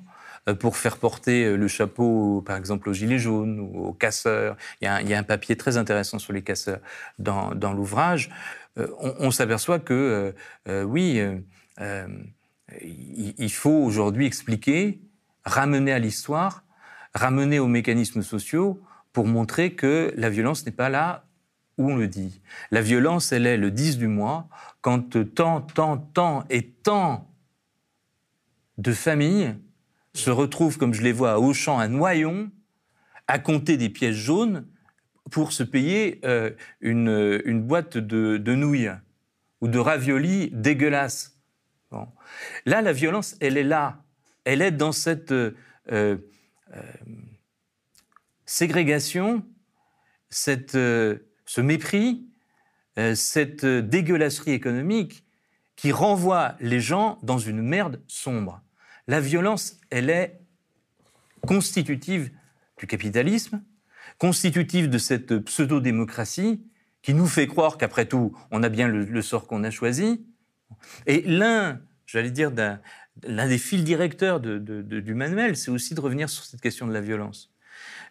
[0.54, 4.56] pour faire porter euh, le chapeau, par exemple, aux gilets jaunes ou aux casseurs.
[4.82, 6.80] Il y a un, papier très intéressant sur les casseurs
[7.18, 8.30] dans, l'ouvrage.
[8.78, 10.34] Euh, on, s'aperçoit que,
[10.68, 11.22] oui,
[12.82, 15.02] il faut aujourd'hui expliquer,
[15.44, 16.64] ramener à l'histoire,
[17.14, 18.82] ramener aux mécanismes sociaux
[19.14, 21.26] pour montrer que la violence n'est pas là
[21.78, 22.42] où on le dit.
[22.72, 24.48] La violence, elle est le 10 du mois,
[24.82, 27.28] quand tant, tant, tant et tant
[28.78, 29.56] de familles
[30.14, 32.52] se retrouvent, comme je les vois à Auchan, à Noyon,
[33.28, 34.66] à compter des pièces jaunes
[35.30, 38.92] pour se payer euh, une, boîte de, nouilles
[39.62, 41.38] ou de raviolis dégueulasses.
[42.66, 44.04] Là, la violence, elle est là.
[44.46, 45.54] Elle est dans cette euh,
[45.92, 46.18] euh,
[48.46, 49.46] ségrégation,
[50.30, 52.26] cette, ce mépris,
[53.16, 55.24] cette dégueulasserie économique
[55.76, 58.62] qui renvoie les gens dans une merde sombre.
[59.10, 60.40] La violence, elle est
[61.48, 62.30] constitutive
[62.78, 63.64] du capitalisme,
[64.20, 66.62] constitutive de cette pseudo-démocratie
[67.02, 70.24] qui nous fait croire qu'après tout, on a bien le, sort qu'on a choisi.
[71.08, 72.52] Et l'un, j'allais dire,
[73.24, 77.02] l'un des fils directeurs du manuel, c'est aussi de revenir sur cette question de la
[77.02, 77.52] violence.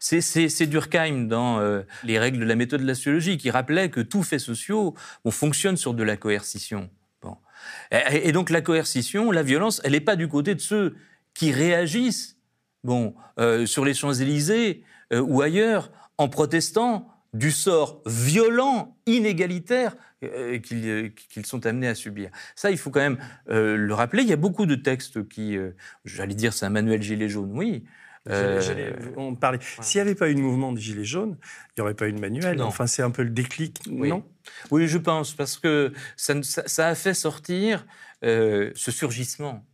[0.01, 4.01] C'est Durkheim dans euh, Les règles de la méthode de la sociologie qui rappelait que
[4.01, 6.91] tout fait sociaux on fonctionne sur de la coercition.
[7.91, 10.97] Et, donc la coercition, la violence, elle n'est pas du côté de ceux
[11.35, 12.37] qui réagissent,
[12.85, 19.95] bon, euh, sur les Champs-Élysées euh, ou ailleurs, en protestant du sort violent, inégalitaire
[20.25, 22.31] euh, qu'ils sont amenés à subir.
[22.57, 24.23] Ça, il faut quand même le rappeler.
[24.23, 25.57] Il y a beaucoup de textes qui,
[26.05, 27.85] j'allais dire, c'est un manuel gilet jaune, oui.
[29.17, 29.59] On parlait.
[29.81, 32.13] S'il n'y avait pas eu le mouvement des Gilets jaunes, il n'y aurait pas eu
[32.13, 32.61] de manuel.
[32.63, 34.09] Enfin, c'est un peu le déclic, oui.
[34.09, 34.25] non?
[34.71, 37.87] Oui, je pense, parce que ça, ça a fait sortir
[38.23, 39.65] ce surgissement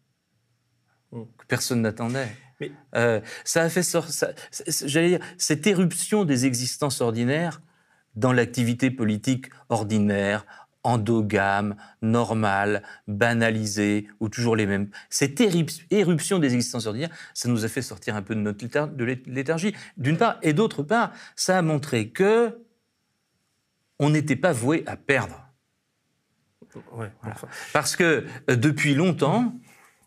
[1.12, 1.22] mm.
[1.38, 2.28] que personne n'attendait.
[2.60, 2.72] Mais...
[2.94, 4.28] Euh, ça a fait sortir,
[4.84, 7.60] j'allais dire, cette éruption des existences ordinaires
[8.14, 10.46] dans l'activité politique ordinaire,
[10.84, 14.88] endogame, normale, banalisée, ou toujours les mêmes.
[15.10, 15.40] Cette
[15.90, 18.64] éruption des existences ordinaires, ça nous a fait sortir un peu de notre
[19.26, 22.58] léthargie, d'une part, et d'autre part, ça a montré que
[23.98, 25.40] on n'était pas voué à perdre.
[27.72, 29.54] Parce que euh, depuis longtemps,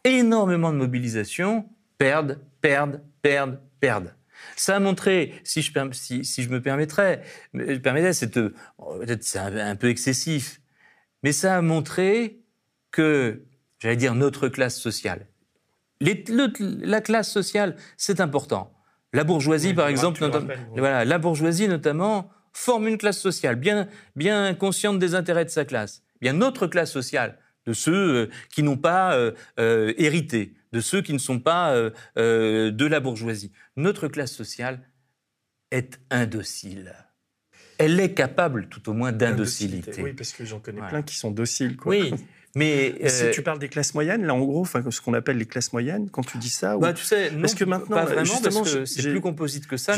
[0.04, 4.14] énormément de mobilisations perdent, perdent, perdent, perdent.
[4.56, 8.54] Ça a montré, si je, si, si je me permettrais, c'est euh,
[9.00, 10.62] peut-être un, peu excessif,
[11.28, 12.40] mais ça a montré
[12.90, 13.44] que,
[13.80, 15.28] j'allais dire, notre classe sociale,
[16.00, 18.74] la classe sociale, c'est important.
[19.12, 20.26] La bourgeoisie, par exemple,
[20.78, 25.66] voilà, la bourgeoisie notamment, forme une classe sociale bien, bien consciente des intérêts de sa
[25.66, 26.02] classe.
[26.22, 29.34] Bien notre classe sociale, de ceux euh, qui n'ont pas euh,
[29.98, 33.52] hérité, de ceux qui ne sont pas euh, euh, de la bourgeoisie.
[33.76, 34.80] Notre classe sociale
[35.72, 36.96] est indocile.
[37.78, 40.02] Elle est capable, tout au moins, d'indocilité.
[40.02, 41.78] Oui, parce que j'en connais plein qui sont dociles.
[41.78, 41.92] Quoi.
[41.92, 42.14] Oui,
[42.56, 45.38] Mais si euh, tu parles des classes moyennes, là en gros, enfin ce qu'on appelle
[45.38, 48.42] les classes moyennes, quand tu dis ça, bah, tu sais, parce que maintenant, pas vraiment,
[48.42, 49.94] parce que c'est plus composite que ça.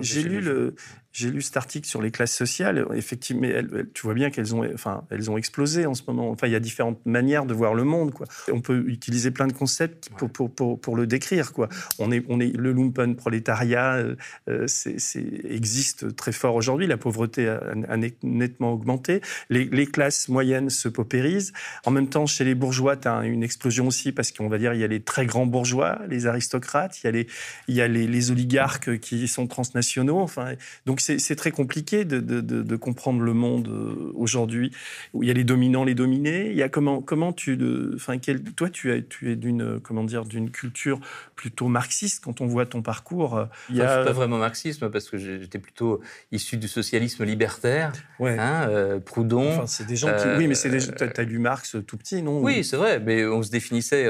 [0.00, 0.74] J'ai lu le,
[1.12, 2.86] j'ai lu cet article sur les classes sociales.
[2.94, 3.46] Effectivement,
[3.92, 6.30] tu vois bien qu'elles ont, enfin, elles ont explosé en ce moment.
[6.30, 8.26] Enfin, il y a différentes manières de voir le monde, quoi.
[8.50, 11.68] On peut utiliser plein de concepts pour, pour, pour, pour le décrire, quoi.
[11.98, 14.16] On est, on est le lumpen prolétariat, euh,
[14.48, 14.96] euh, c'est,
[15.44, 16.86] existe très fort aujourd'hui.
[16.86, 19.20] La pauvreté a, a, nettement augmenté.
[19.50, 21.52] Les, les, classes moyennes se paupérisent.
[21.84, 24.72] En même temps, chez les bourgeois, tu as une explosion aussi parce qu'on va dire
[24.72, 27.26] il y a les très grands bourgeois, les aristocrates, il y a les,
[27.68, 30.20] il y a les, les oligarques qui sont transnationaux.
[30.20, 30.54] Enfin,
[30.86, 34.72] donc c'est très compliqué de, de, de, comprendre le monde euh, aujourd'hui
[35.14, 36.50] il y a les dominants, les dominés.
[36.50, 37.58] Il y a comment, comment tu,
[37.94, 38.18] enfin,
[38.56, 41.00] toi, tu es, tu es d'une, comment dire, d'une culture
[41.36, 43.36] plutôt marxiste quand on voit ton parcours.
[43.36, 44.04] Euh, il y a...
[44.04, 47.92] pas vraiment marxisme parce que j'étais plutôt issu du socialisme libertaire.
[48.18, 48.38] Ouais.
[48.38, 49.52] Hein, euh, Proudhon.
[49.52, 52.40] Enfin, c'est des gens qui, oui, mais c'est tu as lu Marx tout petit, non?
[52.40, 54.08] Oui, c'est vrai, mais on se définissait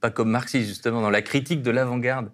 [0.00, 2.30] pas comme marxiste justement dans la critique de l'avant-garde.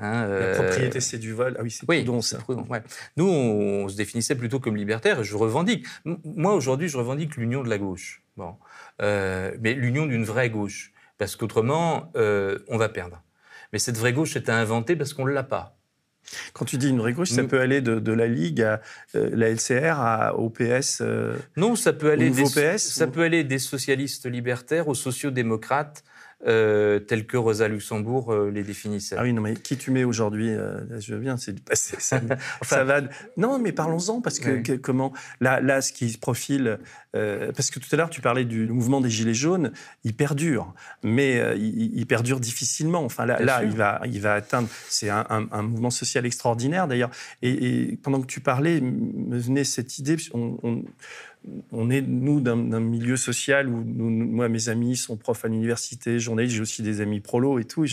[0.00, 1.56] Hein, la euh, propriété, c'est du vol.
[1.58, 2.38] Ah oui, c'est oui, Proudhon, ça.
[2.48, 2.82] ouais.
[3.16, 5.86] Nous, on, se définissait plutôt comme libertaire, et je revendique.
[6.04, 8.22] Moi, aujourd'hui, je revendique l'union de la gauche.
[8.36, 8.54] Bon.
[9.02, 10.92] Euh, mais l'union d'une vraie gauche.
[11.18, 13.22] Parce qu'autrement, euh, on va perdre.
[13.72, 15.76] Mais cette vraie gauche est à inventer parce qu'on ne l'a pas.
[16.52, 18.80] Quand tu dis une vraie gauche, ça peut aller de, la Ligue à
[19.14, 21.02] la LCR à, au PS
[21.56, 26.04] Non, ça peut aller des, PS, ça peut aller des socialistes libertaires aux sociodémocrates
[26.46, 29.16] euh, tels que Rosa Luxembourg euh, les définissait.
[29.18, 31.96] Ah oui, non, mais qui tu mets aujourd'hui euh, Je veux bien, c'est du passé.
[31.98, 32.20] Ça,
[32.62, 33.00] ça va.
[33.36, 35.12] Non, mais parlons-en, parce que, comment.
[35.40, 36.78] Là, là, ce qui se profile.
[37.12, 39.72] parce que tout à l'heure, tu parlais du mouvement des Gilets jaunes,
[40.04, 43.04] il perdure, mais il, perdure difficilement.
[43.04, 44.68] Enfin, là, là il, va, il va atteindre.
[44.88, 47.10] C'est un, mouvement social extraordinaire, d'ailleurs.
[47.42, 50.16] Et, pendant que tu parlais, me venait cette idée.
[50.32, 50.84] on on
[51.90, 56.62] est, nous, d'un milieu social où moi, mes amis sont profs à l'université, journalistes, j'ai
[56.62, 57.88] aussi des amis prolo et tout, et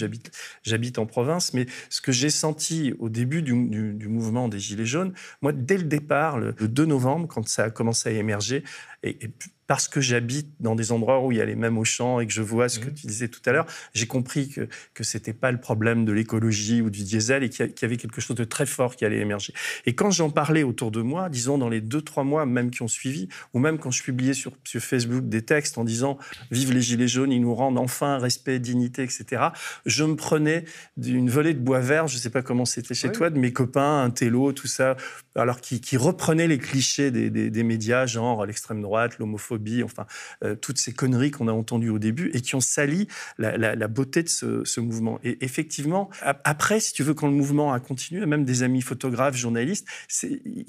[0.64, 1.54] j'habite en province.
[1.54, 5.84] Mais ce que j'ai senti au début du, mouvement des Gilets jaunes, moi, dès le
[5.84, 8.64] départ, le, 2 novembre, quand ça a commencé à émerger,
[9.04, 9.32] et, et
[9.68, 12.34] parce que j'habite dans des endroits où il y a les mêmes champs et que
[12.34, 12.94] je vois ce que mmh.
[12.94, 16.12] tu disais tout à l'heure, j'ai compris que, que ce n'était pas le problème de
[16.12, 19.20] l'écologie ou du diesel et qu'il y avait quelque chose de très fort qui allait
[19.20, 19.54] émerger.
[19.86, 22.82] Et quand j'en parlais autour de moi, disons dans les deux, trois mois même qui
[22.82, 26.18] ont suivi, ou même quand je publiais sur, sur Facebook des textes en disant
[26.52, 29.50] «Vive les Gilets jaunes, ils nous rendent enfin respect, dignité, etc.»,
[29.86, 30.66] je me prenais
[30.98, 33.54] d'une volée de bois vert, je ne sais pas comment c'était chez toi, de mes
[33.54, 34.96] copains, un télo, tout ça,
[35.36, 40.06] alors qui, qui reprenaient les clichés des, des, des médias, genre l'extrême droite, l'homophobie, enfin
[40.44, 44.24] euh, toutes ces conneries qu'on a entendues au début et qui ont sali la, beauté
[44.24, 45.20] de ce, mouvement.
[45.24, 46.10] Et effectivement,
[46.44, 49.88] après, si tu veux, quand le mouvement a continué, même des amis photographes, journalistes,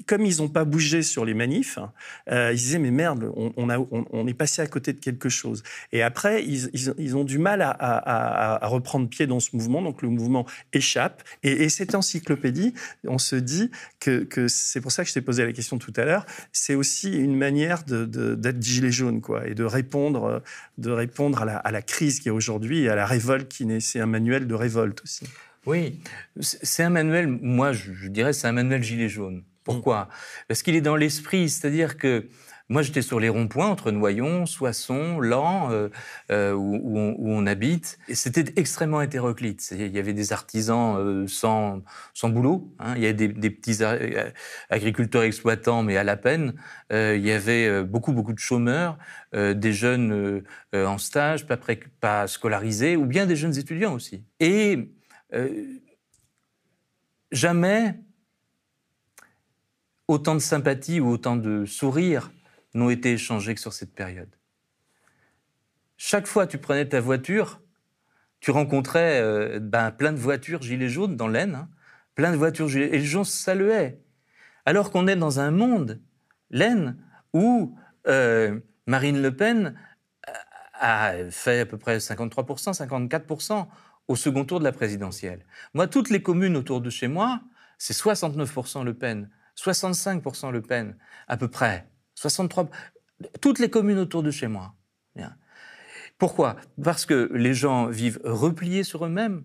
[0.05, 1.91] comme ils n'ont pas bougé sur les manifs, hein,
[2.31, 5.63] euh, ils disaient mais merde, on, est passé à côté de quelque chose.
[5.91, 10.45] Et après, ils, ont du mal à, reprendre pied dans ce mouvement, donc le mouvement
[10.73, 11.23] échappe.
[11.43, 12.73] Et, cette encyclopédie,
[13.05, 16.05] on se dit que, c'est pour ça que je t'ai posé la question tout à
[16.05, 20.39] l'heure, c'est aussi une manière d'être de, gilets jaunes, quoi, et de répondre, euh,
[20.77, 23.65] de répondre à la, à la crise qui est aujourd'hui et à la révolte qui
[23.65, 23.79] naît.
[23.79, 25.25] C'est un manuel de révolte aussi.
[25.65, 25.99] Oui,
[26.39, 29.43] c'est un manuel, moi je dirais c'est un manuel gilet jaune.
[29.65, 30.07] Pourquoi?
[30.47, 32.29] Parce qu'il est dans l'esprit, c'est-à-dire que
[32.69, 35.87] moi, j'étais sur les ronds-points entre Noyon, Soissons, Lan, euh,
[36.31, 37.97] euh, où, on, habite.
[38.13, 39.69] C'était extrêmement hétéroclite.
[39.71, 41.81] Il y avait des artisans euh, sans,
[42.23, 42.73] boulot.
[42.79, 42.95] Hein.
[42.97, 43.83] Il y avait des, petits
[44.69, 46.55] agriculteurs exploitants, mais à la peine.
[46.91, 48.97] il y avait beaucoup, beaucoup de chômeurs,
[49.33, 51.57] des jeunes en stage, pas,
[52.01, 54.25] pas scolarisés, ou bien des jeunes étudiants aussi.
[54.41, 54.91] Et
[57.31, 57.95] jamais
[60.09, 62.31] autant de sympathie ou autant de sourires
[62.77, 64.29] n'ont été échangés que sur cette période.
[65.97, 67.61] Chaque fois que tu prenais ta voiture,
[68.39, 71.69] tu rencontrais euh, ben, plein de voitures gilets jaunes dans l'Aisne, hein.
[72.15, 73.99] plein de voitures gilets et les gens se saluaient.
[74.65, 76.01] Alors qu'on est dans un monde,
[76.51, 76.97] l'Aisne,
[77.33, 77.75] où
[78.07, 79.75] euh, Marine Le Pen
[80.79, 83.67] a fait à peu près 53%, 54%
[84.07, 85.45] au second tour de la présidentielle.
[85.73, 87.41] Moi, toutes les communes autour de chez moi,
[87.77, 90.95] c'est 69% Le Pen, 65% Le Pen,
[91.27, 91.87] à peu près.
[92.17, 92.69] 63.
[93.41, 94.73] Toutes les communes autour de chez moi.
[96.17, 96.55] Pourquoi?
[96.83, 99.43] Parce que les gens vivent repliés sur eux-mêmes.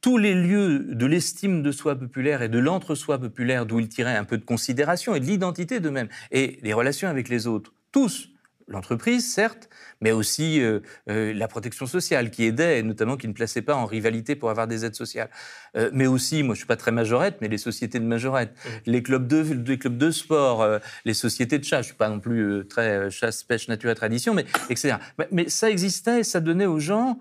[0.00, 4.16] Tous les lieux de l'estime de soi populaire et de l'entre-soi populaire d'où ils tiraient
[4.16, 8.30] un peu de considération et de l'identité d'eux-mêmes et les relations avec les autres, tous
[8.70, 9.68] l'entreprise, certes,
[10.00, 10.80] mais aussi euh,
[11.10, 14.48] euh, la protection sociale qui aidait, et notamment qui ne plaçait pas en rivalité pour
[14.50, 15.28] avoir des aides sociales.
[15.76, 18.54] Euh, mais aussi, moi je suis pas très majorette, mais les sociétés de majorette,
[18.86, 20.66] les clubs de, les clubs de sport,
[21.04, 24.34] les sociétés de chasse, je suis pas non plus très chasse, pêche, nature et tradition,
[24.34, 24.96] mais etc.
[25.32, 27.18] Mais, ça existait et ça donnait aux gens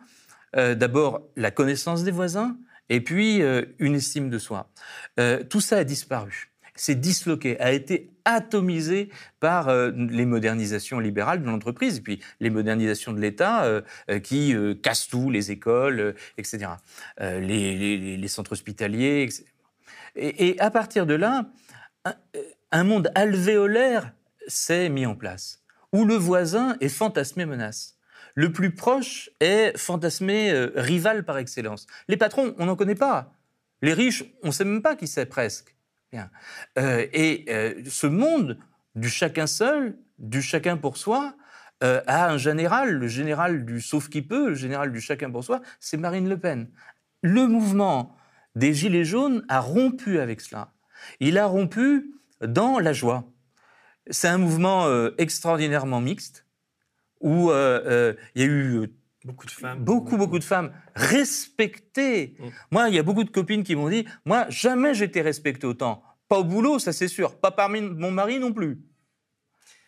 [0.53, 2.57] d'abord la connaissance des voisins
[2.89, 3.41] et puis
[3.79, 4.71] une estime de soi.
[5.49, 11.47] tout ça a disparu s'est disloqué, a été atomisé par euh, les modernisations libérales de
[11.47, 16.71] l'entreprise puis les modernisations de l'État euh, euh, qui cassent tout, les écoles, etc.,
[17.19, 19.45] les, centres hospitaliers, etc.
[20.15, 21.49] Et, à partir de là,
[22.71, 24.11] un, monde alvéolaire
[24.47, 27.97] s'est mis en place, où le voisin est fantasmé menace.
[28.35, 31.87] Le plus proche est fantasmé rival par excellence.
[32.07, 33.33] Les patrons, on n'en connaît pas.
[33.81, 35.75] Les riches, on ne sait même pas qui c'est presque.
[36.78, 38.58] Euh, et euh, ce monde
[38.95, 41.36] du chacun seul, du chacun pour soi,
[41.84, 45.43] euh, a un général, le général du sauf qui peut, le général du chacun pour
[45.43, 46.67] soi, c'est Marine Le Pen.
[47.22, 48.15] Le mouvement
[48.56, 50.74] des Gilets jaunes a rompu avec cela.
[51.19, 53.32] Il a rompu dans la joie.
[54.10, 56.45] C'est un mouvement extraordinairement mixte
[57.22, 58.89] où il y a eu
[59.25, 59.84] Beaucoup de femmes.
[59.84, 62.38] Beaucoup, beaucoup de femmes respectées.
[62.39, 62.47] Mm.
[62.71, 66.03] Moi, il y a beaucoup de copines qui m'ont dit Moi, jamais j'étais respectée autant.
[66.27, 67.38] Pas au boulot, ça c'est sûr.
[67.39, 68.79] Pas parmi mon mari non plus.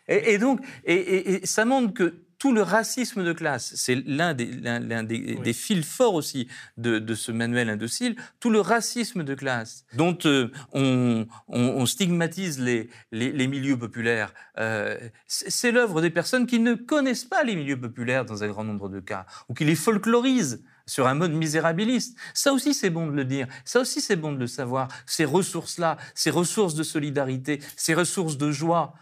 [0.07, 5.53] Et, donc, et, ça montre que tout le racisme de classe, c'est l'un des, des,
[5.53, 11.85] fils forts aussi de, ce manuel indocile, tout le racisme de classe dont euh, on,
[11.85, 17.55] stigmatise les, les, milieux populaires, euh, c'est l'œuvre des personnes qui ne connaissent pas les
[17.55, 21.33] milieux populaires dans un grand nombre de cas, ou qui les folklorisent sur un mode
[21.33, 22.17] misérabiliste.
[22.33, 23.45] Ça aussi, c'est bon de le dire.
[23.65, 24.87] Ça aussi, c'est bon de le savoir.
[25.05, 28.95] Ces ressources-là, ces ressources de solidarité, ces ressources de joie,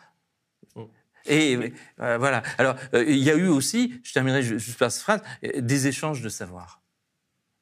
[1.30, 2.44] et euh, voilà.
[2.58, 5.88] Alors, euh, il y a eu aussi, je terminerai juste par cette phrase, euh, des
[5.88, 6.82] échanges de savoir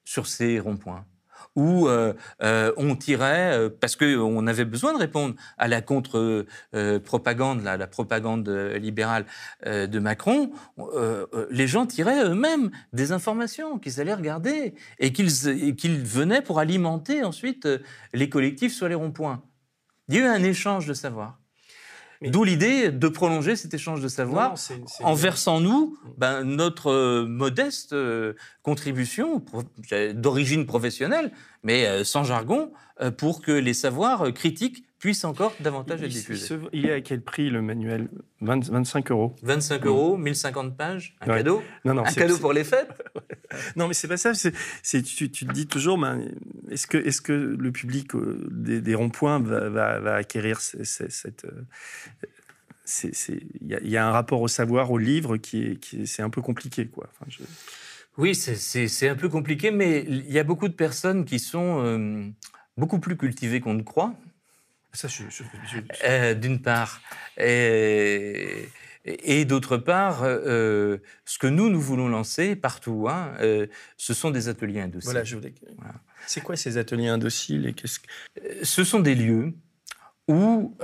[0.03, 1.05] sur ces ronds-points
[1.55, 1.89] où
[2.39, 9.25] on tirait, parce qu'on avait besoin de répondre à la contre-propagande, la, propagande libérale
[9.65, 10.51] de Macron,
[11.49, 17.67] les gens tiraient eux-mêmes des informations qu'ils allaient regarder et qu'ils venaient pour alimenter ensuite
[18.13, 19.41] les collectifs sur les ronds-points.
[20.09, 21.39] Il y a eu un échange de savoir.
[22.21, 24.55] D'où l'idée de prolonger cet échange de savoir
[25.01, 26.09] en versant nous mm.
[26.17, 29.43] ben, notre euh, modeste euh, contribution
[30.13, 31.31] d'origine professionnelle,
[31.63, 32.71] mais euh, sans jargon,
[33.17, 36.57] pour que les savoirs critiques puisse encore davantage être diffusé.
[36.73, 38.09] Il est à quel prix le manuel?
[38.41, 39.35] 25 euros.
[39.43, 41.61] 25 euros, 1050 pages, un cadeau?
[41.85, 42.89] Non, non, Un cadeau pour les fêtes?
[43.75, 44.33] Non, mais c'est pas ça.
[44.33, 46.21] C'est, tu, te dis toujours, ben,
[46.69, 51.45] est-ce que, est que le public euh, des, ronds-points va, acquérir cette.
[51.45, 53.11] Euh,
[53.61, 56.87] il y, a un rapport au savoir, au livre, qui est, c'est un peu compliqué,
[56.87, 57.09] quoi.
[58.17, 62.25] Oui, c'est un peu compliqué, mais il y a beaucoup de personnes qui sont euh,
[62.77, 64.13] beaucoup plus cultivées qu'on ne croit.
[66.05, 67.01] Euh, d'une part.
[67.37, 68.69] Et,
[69.45, 74.49] d'autre part, euh, ce que nous, nous voulons lancer partout, hein, euh, ce sont des
[74.49, 75.11] ateliers indociles.
[75.11, 75.53] Voilà, je voulais...
[76.25, 77.99] C'est quoi ces ateliers indociles et qu'est-ce
[78.63, 79.53] Ce sont des lieux
[80.27, 80.75] où,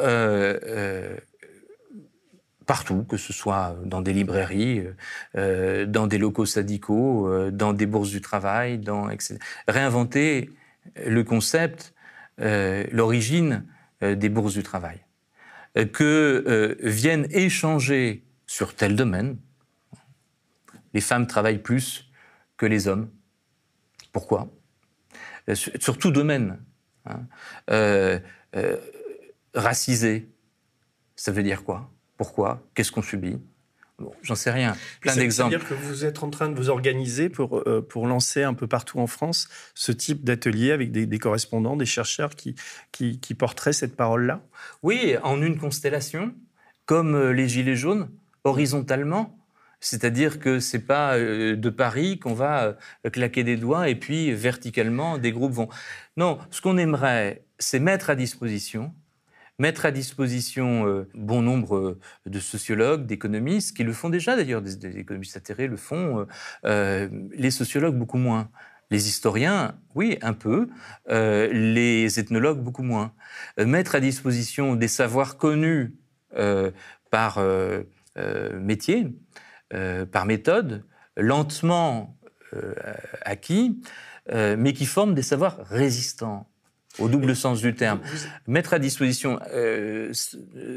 [2.66, 4.86] partout, que ce soit dans des librairies,
[5.34, 10.50] dans des locaux syndicaux, dans des bourses du travail, dans, etc., réinventer
[10.96, 11.94] le concept,
[12.38, 13.66] l'origine
[14.02, 15.02] des bourses du travail.
[15.74, 19.38] Que viennent échanger sur tel domaine,
[20.94, 22.12] les femmes travaillent plus
[22.58, 23.10] que les hommes.
[24.12, 24.52] Pourquoi?
[25.54, 26.60] Sur, tout domaine.
[27.06, 28.22] Hein.
[29.54, 30.30] racisé,
[31.16, 31.92] ça veut dire quoi?
[32.18, 32.66] Pourquoi?
[32.74, 33.40] Qu'est-ce qu'on subit?
[34.22, 34.76] J'en sais rien.
[35.02, 35.52] Plein d'exemples.
[35.52, 38.68] C'est-à-dire que vous êtes en train de vous organiser pour, euh, pour lancer un peu
[38.68, 42.56] partout en France ce type d'atelier avec des, correspondants, des chercheurs qui,
[42.92, 44.42] qui, porteraient cette parole-là?
[44.82, 46.34] Oui, en une constellation,
[46.86, 48.10] comme euh, les Gilets jaunes,
[48.44, 49.38] horizontalement.
[49.80, 52.78] C'est-à-dire que c'est pas euh, de Paris qu'on va
[53.12, 55.70] claquer des doigts et puis verticalement des groupes vont.
[56.16, 58.94] Non, ce qu'on aimerait, c'est mettre à disposition
[59.60, 64.62] mettre à disposition euh, bon nombre euh, de sociologues, d'économistes, qui le font déjà d'ailleurs,
[64.62, 66.26] des, économistes atterrés le font,
[66.66, 68.50] euh, les sociologues beaucoup moins.
[68.92, 70.68] Les historiens, oui, un peu.
[71.08, 73.14] les ethnologues, beaucoup moins.
[73.58, 75.96] mettre à disposition des savoirs connus
[77.10, 77.40] par
[78.60, 79.08] métier,
[80.12, 80.86] par méthode,
[81.18, 82.16] lentement
[83.22, 83.82] acquis,
[84.32, 86.53] mais qui forment des savoirs résistants
[87.00, 88.00] au double sens du terme,
[88.48, 90.12] mettre à disposition euh,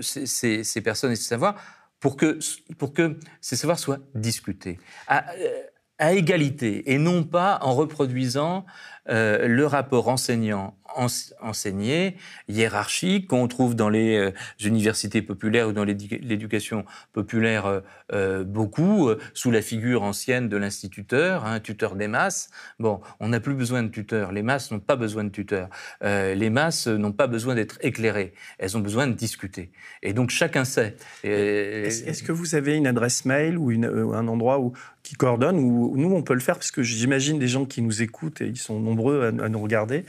[0.00, 1.56] ces, ces, personnes et ces savoirs
[2.00, 2.38] pour que,
[2.78, 4.78] pour que ces savoirs soient discutés.
[5.08, 5.62] À, euh,
[5.98, 8.66] à égalité et non pas en reproduisant
[9.08, 12.16] euh, le rapport enseignant enseigné,
[12.48, 14.32] hiérarchique, qu'on trouve dans les euh,
[14.64, 17.80] universités populaires ou dans l'éducation populaire euh,
[18.12, 22.50] euh, beaucoup, sous la figure ancienne de l'instituteur, hein, tuteur des masses.
[22.78, 24.32] Bon, on n'a plus besoin de tuteurs.
[24.32, 25.68] Les masses n'ont pas besoin de tuteurs.
[26.02, 28.32] les masses n'ont pas besoin d'être éclairées.
[28.58, 29.70] Elles ont besoin de discuter.
[30.02, 30.96] Et donc chacun sait.
[31.24, 34.72] Est-ce que vous avez une adresse mail ou, un endroit où,
[35.02, 38.02] qui coordonne ou nous on peut le faire parce que j'imagine des gens qui nous
[38.02, 40.04] écoutent et ils sont nombreux à, nous regarder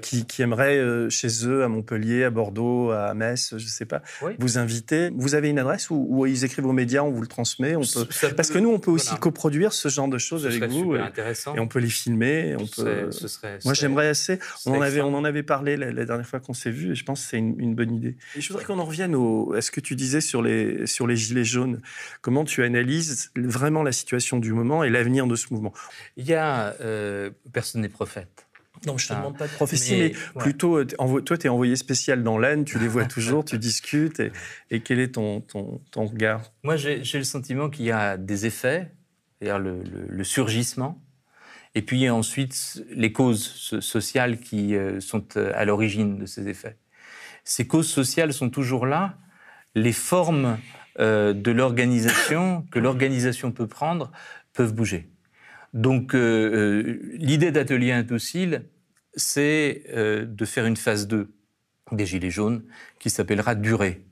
[0.00, 3.84] qui qui, aimeraient euh, chez eux, à Montpellier, à Bordeaux, à Metz, je ne sais
[3.84, 4.02] pas,
[4.38, 5.10] vous inviter.
[5.14, 8.06] Vous avez une adresse où, ils écrivent aux médias, on vous le transmet on peut...
[8.36, 10.96] Parce que nous, on peut aussi coproduire ce genre de choses avec vous.
[10.96, 11.54] Et, intéressant.
[11.54, 12.56] et on peut les filmer.
[12.58, 13.10] On peut...
[13.10, 14.38] Ce serait, Moi, j'aimerais assez.
[14.66, 17.04] On en, avait, on en avait parlé la, dernière fois qu'on s'est vu et je
[17.04, 18.16] pense que c'est une, bonne idée.
[18.36, 21.06] Et je voudrais qu'on en revienne au, à ce que tu disais sur les, sur
[21.06, 21.80] les gilets jaunes.
[22.20, 25.72] Comment tu analyses vraiment la situation du moment et l'avenir de ce mouvement?
[26.16, 26.74] Il y a.
[26.80, 28.47] Euh, personne n'est prophète.
[28.86, 31.76] Non, je ne te demande pas de prophétie, mais, plutôt, euh, toi, tu es envoyé
[31.76, 34.22] spécial dans l'Aisne, tu les vois toujours, tu discutes,
[34.70, 36.52] et, quel est ton, ton, ton regard?
[36.62, 38.92] Moi, j'ai le sentiment qu'il y a des effets,
[39.40, 41.02] c'est-à-dire le, surgissement,
[41.74, 46.76] et puis ensuite les causes sociales qui euh, sont euh, à l'origine de ces effets.
[47.44, 49.16] Ces causes sociales sont toujours là,
[49.74, 50.58] les formes
[50.98, 54.10] de l'organisation que l'organisation peut prendre
[54.52, 55.08] peuvent bouger.
[55.74, 58.64] Donc l'idée d'atelier indocile,
[59.18, 61.30] c'est euh, de faire une phase 2
[61.92, 62.64] des Gilets jaunes
[62.98, 64.04] qui s'appellera Durée,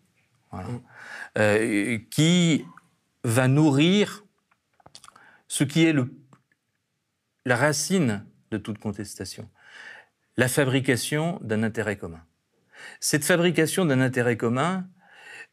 [0.53, 0.59] mm.
[1.39, 2.65] euh, qui
[3.25, 4.25] va nourrir
[5.49, 6.13] ce qui est le,
[7.45, 9.49] la racine de toute contestation,
[10.37, 12.23] la fabrication d'un intérêt commun.
[13.01, 14.89] Cette fabrication d'un intérêt commun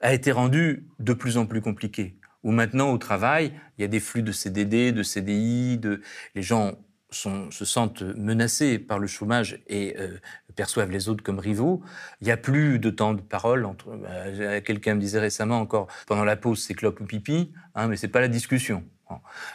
[0.02, 2.18] a été rendue de plus en plus compliquée.
[2.44, 6.02] Où maintenant, au travail, il y a des flux de CDD, de CDI, de...
[6.36, 6.74] les gens
[7.14, 10.18] se sentent menacés par le chômage et euh,
[10.56, 11.82] perçoivent les autres comme rivaux.
[12.22, 13.66] Il n'y a plus de temps de parole.
[13.66, 17.88] Entre, euh, quelqu'un me disait récemment encore, pendant la pause, c'est clope ou pipi, hein,
[17.88, 18.84] mais c'est pas la discussion.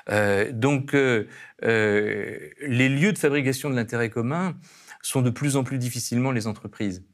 [0.09, 4.55] Euh, donc, les lieux de fabrication de l'intérêt commun
[5.03, 7.05] sont de plus en plus difficilement les entreprises.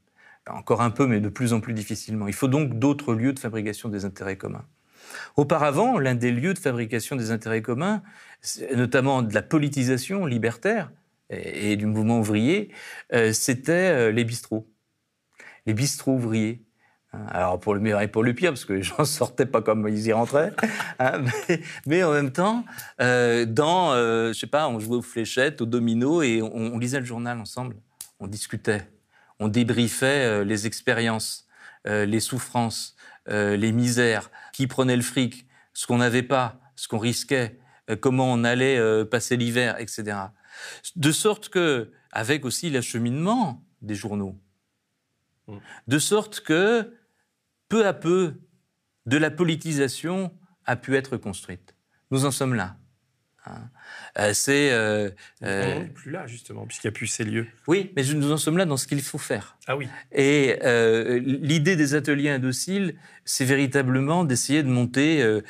[0.47, 2.29] Encore un peu, mais de plus en plus difficilement.
[2.29, 4.67] Il faut donc d'autres lieux de fabrication des intérêts communs.
[5.37, 8.03] Auparavant, l'un des lieux de fabrication des intérêts communs,
[8.77, 10.91] notamment de la politisation libertaire
[11.31, 12.71] et, du mouvement ouvrier,
[13.13, 14.69] euh, c'était euh, les bistrots.
[15.67, 16.63] Les bistrots ouvriers.
[17.13, 19.61] Hein, alors pour le meilleur et pour le pire, parce que les gens sortaient pas
[19.61, 20.53] comme ils y rentraient,
[21.01, 21.25] hein,
[21.87, 22.65] mais, en même temps,
[23.01, 27.07] euh, dans, je sais pas, on jouait aux fléchettes, aux dominos et on, lisait le
[27.07, 27.75] journal ensemble,
[28.21, 28.87] on discutait,
[29.41, 31.49] on débriefait les expériences,
[31.87, 32.94] les souffrances,
[33.27, 37.59] les misères, qui prenait le fric, ce qu'on n'avait pas, ce qu'on risquait,
[37.91, 40.19] euh, comment on allait euh, passer l'hiver, etc.
[40.97, 44.39] De sorte que, avec aussi l'acheminement des journaux,
[45.49, 45.59] mm.
[45.89, 46.95] de sorte que,
[47.69, 48.35] peu à peu,
[49.07, 50.33] de la politisation
[50.65, 51.75] a pu être construite.
[52.11, 52.77] Nous en sommes là.
[53.47, 53.69] Hein.
[54.19, 54.73] Euh, c'est.
[54.73, 55.11] Euh,
[55.43, 57.47] euh, plus là, justement, puisqu'il n'y a plus ces lieux.
[57.67, 59.57] Oui, mais nous en sommes là dans ce qu'il faut faire.
[59.67, 59.89] Ah oui.
[60.13, 60.59] Et
[61.21, 65.41] l'idée des ateliers indociles, c'est véritablement d'essayer de monter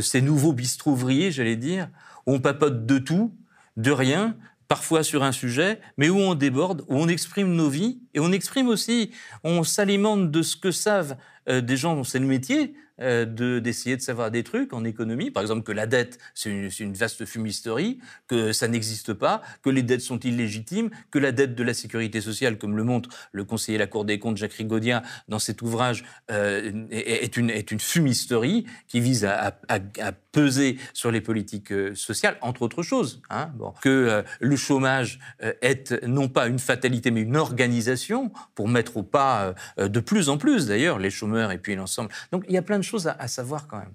[0.00, 1.88] ces nouveaux bistrots ouvriers, j'allais dire,
[2.26, 3.34] où on papote de tout,
[3.76, 4.36] de rien,
[4.66, 8.32] parfois sur un sujet, mais où on déborde, où on exprime nos vies, et on
[8.32, 9.12] exprime aussi,
[9.44, 11.16] on s'alimente de ce que savent
[11.46, 15.42] des gens dont c'est le métier, euh, d'essayer de, savoir des trucs en économie, par
[15.42, 20.00] exemple que la dette, c'est une, vaste fumisterie, que ça n'existe pas, que les dettes
[20.00, 23.82] sont illégitimes, que la dette de la sécurité sociale, comme le montre le conseiller de
[23.82, 29.24] la Cour des comptes Jacques Rigaudien dans cet ouvrage, euh, est, une, fumisterie qui vise
[29.24, 33.22] à, à, à peser sur les politiques euh, sociales, entre autres choses.
[33.30, 33.50] Hein.
[33.80, 35.20] Que le chômage
[35.62, 40.38] est non pas une fatalité, mais une organisation pour mettre au pas de plus en
[40.38, 42.10] plus, d'ailleurs, les chômeurs et puis l'ensemble.
[42.32, 43.94] Donc il y a plein de choses à, à savoir quand même.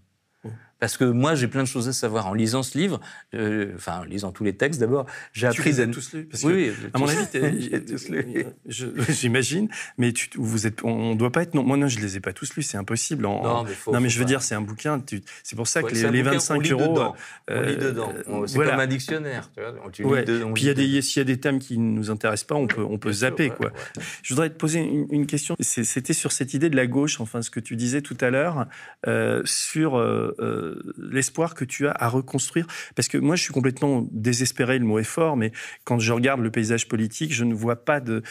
[0.83, 2.27] Parce que moi, j'ai plein de choses à savoir.
[2.27, 2.99] En lisant ce livre,
[3.35, 5.63] euh, enfin, en lisant tous les textes d'abord, j'ai appris.
[5.63, 7.23] Tu les as tous lus parce Oui, à mon avis,
[9.09, 11.53] j'imagine, mais tu, vous êtes, on ne doit pas être.
[11.53, 13.25] Non, moi, non, je les ai pas tous lus, c'est impossible.
[13.25, 14.27] En, non, mais, faut, non, mais faut je veux pas.
[14.29, 15.01] dire, c'est un bouquin.
[15.43, 16.81] C'est pour ça que Ouais, les, les bouquin, 25 on lit euros.
[16.93, 17.15] dedans.
[17.49, 18.13] euh, on lit dedans.
[18.27, 18.71] On- C'est voilà.
[18.71, 19.49] comme un dictionnaire.
[19.55, 20.23] Tu vois, tu Ouais.
[20.25, 20.63] dedans, Puis
[21.01, 23.21] s'il y a des thèmes qui ne nous intéressent pas, on peut, on peut sûr,
[23.29, 23.67] zapper, quoi.
[23.67, 24.03] ouais.
[24.21, 25.55] Je voudrais te poser une, une question.
[25.61, 28.65] C'était sur cette idée de la gauche, enfin, ce que tu disais tout à l'heure,
[29.07, 32.67] euh, sur euh, euh, l'espoir que tu as à reconstruire.
[32.95, 35.51] Parce que moi, je suis complètement désespéré, le mot est fort, mais
[35.83, 38.21] quand je regarde le paysage politique, je ne vois pas de.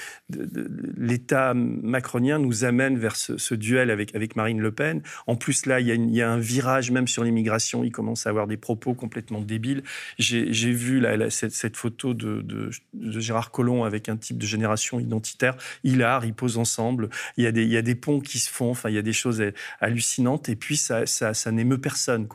[0.97, 5.03] L'État macronien nous amène vers ce, duel avec, avec Marine Le Pen.
[5.27, 7.85] En plus, là, il y, a un virage même sur l'immigration.
[7.85, 9.83] Il commence à avoir des propos complètement débiles.
[10.19, 12.71] J'ai vu cette, photo de,
[13.01, 15.57] Gérard Collomb avec un type de génération identitaire.
[15.85, 17.09] Hilar, ils posent ensemble.
[17.37, 18.71] Il y, a il y a des ponts qui se font.
[18.71, 19.43] Enfin, il y a des choses
[19.81, 20.49] hallucinantes.
[20.49, 22.27] Et puis, ça, ça, ça n'émeut personne.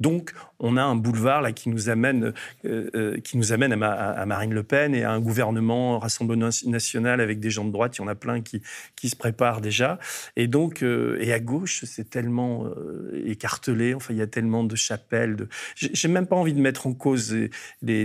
[0.00, 2.32] Donc, on a un boulevard là qui nous amène,
[2.64, 5.98] euh, euh, qui nous amène à, Ma- à Marine Le Pen et à un gouvernement
[5.98, 7.96] Rassemblement national avec des gens de droite.
[7.98, 8.62] Il y en a plein qui,
[8.94, 9.98] qui se préparent déjà.
[10.36, 12.66] Et donc, euh, et à gauche, c'est tellement
[13.24, 13.94] écartelé.
[13.94, 15.36] Enfin, il y a tellement de chapelles.
[15.36, 15.48] De...
[15.76, 17.50] J'ai même pas envie de mettre en cause les,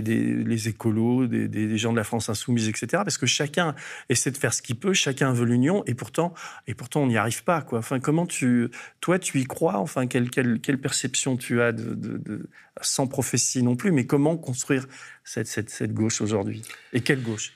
[0.00, 2.86] les écolos, des, gens de la France insoumise, etc.
[3.04, 3.74] Parce que chacun
[4.08, 6.34] essaie de faire ce qu'il peut, chacun veut l'union, et pourtant,
[6.66, 7.64] et pourtant, on n'y arrive pas.
[7.72, 9.78] Enfin, comment tu, toi, tu y crois?
[9.78, 12.41] Enfin, quelle, quelle, perception tu as de-
[12.80, 14.86] sans prophétie non plus, mais comment construire
[15.24, 16.62] cette, gauche aujourd'hui?
[16.92, 17.52] Et quelle gauche?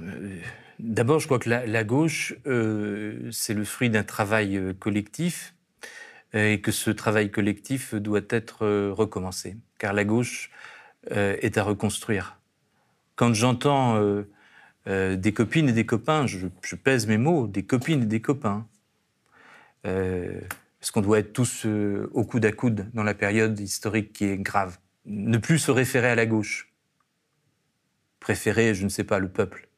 [0.00, 0.38] Euh,
[0.78, 5.54] D'abord, je crois que la, gauche, euh, c'est le fruit d'un travail euh, collectif
[6.34, 9.58] et que ce travail collectif doit être recommencé.
[9.78, 10.50] Car la gauche
[11.10, 12.38] est à reconstruire.
[13.16, 14.02] Quand j'entends
[14.86, 18.66] des copines et des copains, je, pèse mes mots, des copines et des copains,
[20.82, 24.24] parce qu'on doit être tous euh, au coude à coude dans la période historique qui
[24.24, 24.78] est grave?
[25.06, 26.74] Ne plus se référer à la gauche,
[28.18, 29.68] préférer, je ne sais pas, le peuple.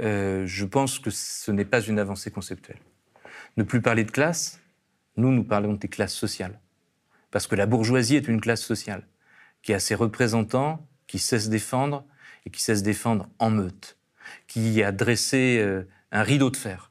[0.00, 2.80] Euh, je pense que ce n'est pas une avancée conceptuelle.
[3.56, 4.60] Ne plus parler de classe,
[5.16, 6.60] nous, nous parlons des classes sociales.
[7.30, 9.08] Parce que la bourgeoisie est une classe sociale
[9.62, 12.04] qui a ses représentants, qui sait se défendre
[12.44, 13.96] et qui sait se défendre en meute,
[14.48, 16.90] qui a dressé euh, un rideau de fer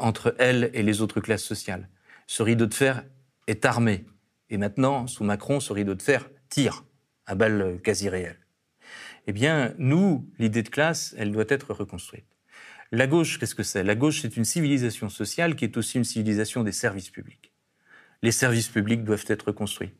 [0.00, 1.88] entre elle et les autres classes sociales.
[2.32, 3.02] Ce rideau de fer
[3.48, 4.04] est armé.
[4.50, 6.84] Et maintenant, sous Macron, ce rideau de fer tire
[7.26, 8.38] à balles quasi réelles.
[9.26, 12.36] Eh bien, nous, l'idée de classe, elle doit être reconstruite.
[12.92, 13.82] La gauche, qu'est-ce que c'est?
[13.82, 17.52] La gauche, c'est une civilisation sociale qui est aussi une civilisation des services publics.
[18.22, 19.94] Les services publics doivent être reconstruits.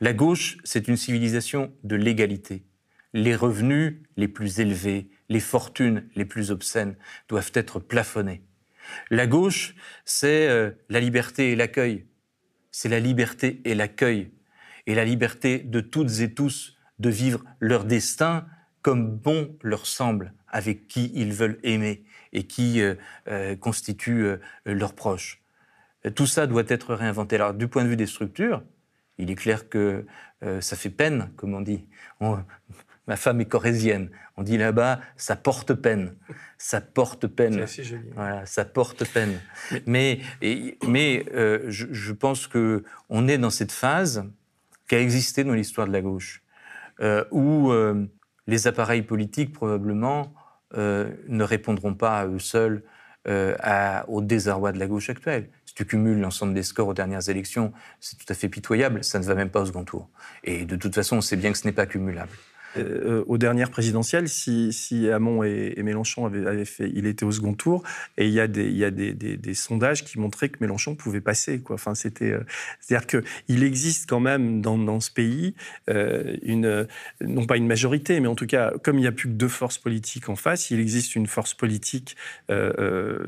[0.00, 2.64] La gauche, c'est une civilisation de l'égalité.
[3.12, 6.96] Les revenus les plus élevés, les fortunes les plus obscènes
[7.28, 8.42] doivent être plafonnés.
[9.10, 9.74] La gauche,
[10.04, 12.06] c'est euh, la liberté et l'accueil.
[12.70, 14.30] C'est la liberté et l'accueil.
[14.86, 18.46] Et la liberté de toutes et tous de vivre leur destin
[18.82, 22.94] comme bon leur semble, avec qui ils veulent aimer et qui euh,
[23.28, 25.42] euh, constituent leurs proches.
[26.14, 27.36] Tout ça doit être réinventé.
[27.36, 28.62] Alors, du point de vue des structures,
[29.18, 30.06] il est clair que
[30.60, 31.86] ça fait peine, comme on dit.
[33.06, 34.08] Ma femme est corésienne.
[34.40, 36.14] On dit là-bas, ça porte peine.
[36.56, 37.60] Ça porte peine.
[37.60, 38.08] assez joli.
[38.14, 39.38] Voilà, ça porte peine.
[39.84, 44.24] Mais, euh, je, je pense que on est dans cette phase
[44.88, 46.42] qui a existé dans l'histoire de la gauche,
[47.02, 48.06] euh, où euh,
[48.46, 50.32] les appareils politiques probablement
[50.74, 52.82] ne répondront pas à eux seuls
[53.26, 55.50] à- au désarroi de la gauche actuelle.
[55.66, 59.04] Si tu cumules l'ensemble des scores aux dernières élections, c'est tout à fait pitoyable.
[59.04, 60.08] Ça ne va même pas au second tour.
[60.44, 62.30] Et de toute façon, on sait bien que ce n'est pas cumulable.
[62.76, 67.54] Euh, aux dernières présidentielles, si, si Hamon et, Mélenchon avaient, fait, il était au second
[67.54, 67.82] tour,
[68.16, 71.62] et il y a des, sondages qui montraient que Mélenchon pouvait passer.
[71.70, 72.40] Enfin, c'était, euh,
[72.80, 75.54] c'est-à-dire que il existe quand même dans, ce pays
[75.88, 76.84] euh, une, euh,
[77.20, 79.48] non pas une majorité, mais en tout cas, comme il n'y a plus que deux
[79.48, 82.16] forces politiques en face, il existe une force politique
[82.50, 83.26] euh, euh,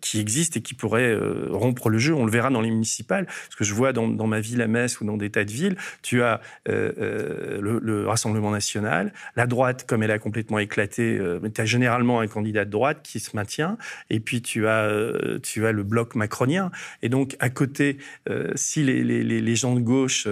[0.00, 2.14] qui existe et qui pourrait euh, rompre le jeu.
[2.14, 5.00] On le verra dans les municipales, parce que je vois dans, ma ville à Metz
[5.00, 9.12] ou dans des tas de villes, tu as euh, euh, le Rassemblement National.
[9.36, 13.00] La droite, comme elle a complètement éclaté, euh, tu as généralement un candidat de droite
[13.02, 13.78] qui se maintient,
[14.10, 16.70] et puis tu as, euh, tu as le bloc macronien.
[17.02, 20.28] Et donc, à côté, euh, si les, les, les, gens de gauche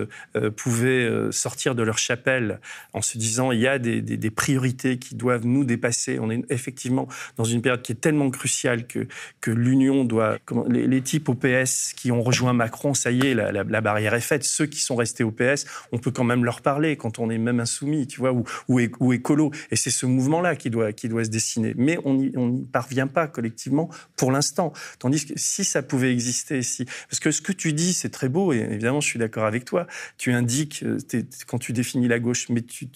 [0.56, 2.60] pouvaient sortir de leur chapelle
[2.92, 6.44] en se disant il y a des, des, priorités qui doivent nous dépasser, on est
[6.50, 9.08] effectivement dans une période qui est tellement cruciale que,
[9.40, 10.38] que l'Union doit.
[10.68, 13.80] Les, les, types au PS qui ont rejoint Macron, ça y est, la, la, la
[13.80, 14.44] barrière est faite.
[14.44, 17.38] Ceux qui sont restés au PS, on peut quand même leur parler quand on est
[17.38, 19.50] même insoumis, tu vois, ou, ou, écolo.
[19.70, 21.74] Et c'est ce mouvement-là qui doit, qui doit se dessiner.
[21.76, 24.72] Mais on n'y parvient pas collectivement pour l'instant.
[24.98, 26.84] Tandis que si ça pouvait exister, si...
[26.84, 29.64] parce que ce que tu dis, c'est très beau, et évidemment, je suis d'accord avec
[29.64, 29.86] toi.
[30.18, 30.98] Tu indiques, euh,
[31.46, 32.88] quand tu définis la gauche, mais tu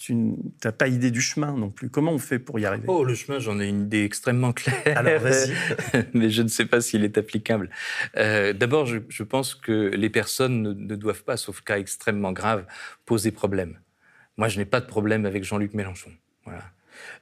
[0.63, 1.89] n'as pas idée du chemin non plus.
[1.89, 2.85] Comment on fait pour y arriver?
[2.87, 4.81] Oh, le chemin, j'en ai une idée extrêmement claire.
[4.97, 5.53] Alors, vas-y.
[6.13, 7.69] mais je ne sais pas s'il est applicable.
[8.17, 12.31] Euh, d'abord, je, je, pense que les personnes ne, ne doivent pas, sauf cas extrêmement
[12.31, 12.65] graves,
[13.05, 13.77] poser problème.
[14.37, 16.11] Moi, je n'ai pas de problème avec Jean-Luc Mélenchon.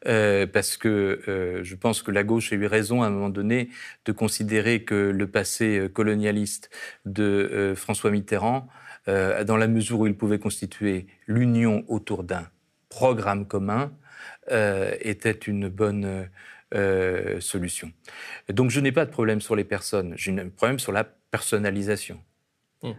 [0.08, 3.30] Euh, parce que euh, je pense que la gauche a eu raison à un moment
[3.30, 3.70] donné
[4.06, 6.70] de considérer que le passé euh, colonialiste
[7.06, 8.68] de François Mitterrand,
[9.08, 12.48] dans la mesure où il pouvait constituer l'union autour d'un
[12.90, 13.92] programme commun,
[14.52, 16.30] était une bonne
[17.40, 17.92] solution.
[18.50, 22.22] Donc je n'ai pas de problème sur les personnes, j'ai un problème sur la personnalisation.
[22.84, 22.92] Mmh.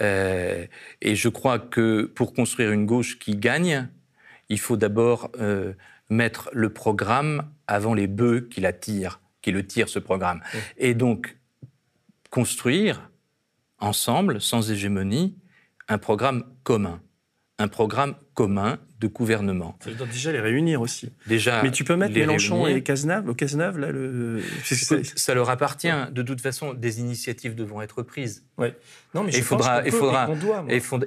[0.00, 0.66] Euh,
[1.00, 3.88] et je crois que pour construire une gauche qui gagne,
[4.48, 5.72] il faut d'abord euh,
[6.10, 10.40] mettre le programme avant les bœufs qui la tirent, qui le tirent ce programme.
[10.54, 10.60] Oui.
[10.78, 11.36] Et donc
[12.30, 13.10] construire
[13.78, 15.36] ensemble, sans hégémonie,
[15.88, 17.00] un programme commun.
[17.60, 19.76] Un programme commun de gouvernement.
[19.82, 21.10] Ça doit déjà les réunir aussi.
[21.26, 21.62] Déjà.
[21.62, 22.78] Mais tu peux mettre Mélenchon réunir.
[22.78, 24.42] et Cazeneuve, au Cazeneuve, là, le...
[25.16, 25.88] Ça leur appartient.
[26.12, 28.47] De toute façon, des initiatives devront être prises.
[28.58, 28.76] Ouais.
[29.14, 30.28] Non, mais il faudra, il faudra,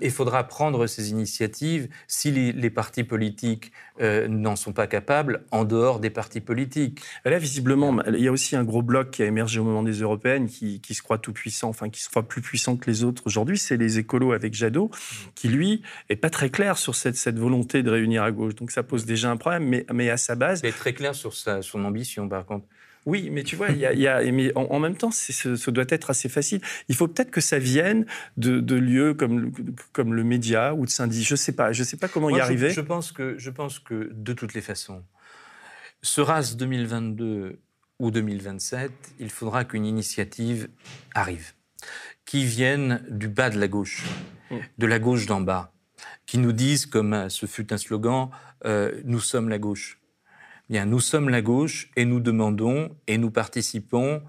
[0.02, 5.44] il faudra prendre ces initiatives si les, les partis politiques euh, n'en sont pas capables
[5.52, 7.02] en dehors des partis politiques.
[7.26, 10.00] Là, visiblement, il y a aussi un gros bloc qui a émergé au moment des
[10.00, 13.04] européennes qui, qui se croit tout puissant, enfin qui se croit plus puissant que les
[13.04, 13.58] autres aujourd'hui.
[13.58, 14.90] C'est les écolos avec Jadot,
[15.36, 18.56] qui lui est pas très clair sur cette, cette volonté de réunir à gauche.
[18.56, 20.62] Donc ça pose déjà un problème, mais, mais à sa base.
[20.64, 22.66] Il est très clair sur sa, son ambition, par contre.
[23.06, 25.56] Oui, mais tu vois, il y a, y a mais en, en, même temps, ce,
[25.56, 26.62] ce, doit être assez facile.
[26.88, 28.06] Il faut peut-être que ça vienne
[28.38, 29.52] de, de lieux comme,
[29.92, 31.28] comme le média ou de syndic.
[31.28, 32.70] Je sais pas, je sais pas comment Moi, y je, arriver.
[32.70, 35.04] Je pense que, je pense que de toutes les façons,
[36.04, 37.60] sera-ce 2022
[37.98, 40.70] ou 2027, il faudra qu'une initiative
[41.16, 41.54] arrive,
[42.26, 44.06] qui vienne du bas de la gauche,
[44.78, 45.74] de la gauche d'en bas,
[46.28, 48.30] qui nous dise, comme ce fut un slogan,
[48.66, 50.01] euh, nous sommes la gauche.
[50.72, 54.24] Nous sommes la gauche et nous demandons et nous participons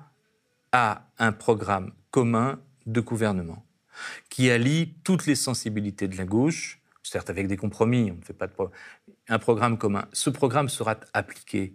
[0.73, 3.65] à un programme commun de gouvernement
[4.29, 8.33] qui allie toutes les sensibilités de la gauche, certes avec des compromis, on ne fait
[8.33, 8.71] pas de pro
[9.29, 10.07] un programme commun.
[10.13, 11.75] Ce programme sera appliqué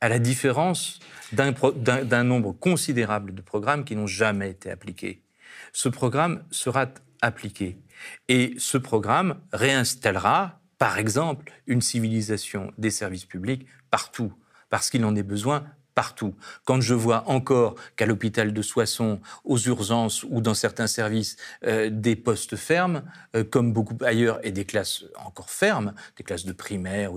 [0.00, 1.00] à la différence
[1.32, 5.24] d'un nombre considérable de programmes qui n'ont jamais été appliqués.
[5.72, 6.86] Ce programme sera
[7.22, 7.76] appliqué
[8.28, 14.32] et ce programme réinstallera, par exemple, une civilisation des services publics partout,
[14.70, 16.34] parce qu'il en est besoin partout.
[16.64, 21.90] Quand je vois encore qu'à l'hôpital de Soissons, aux urgences ou dans certains services, euh,
[21.92, 23.02] des postes fermes,
[23.36, 27.12] euh, comme beaucoup ailleurs, et des classes encore fermes, des classes de primaire,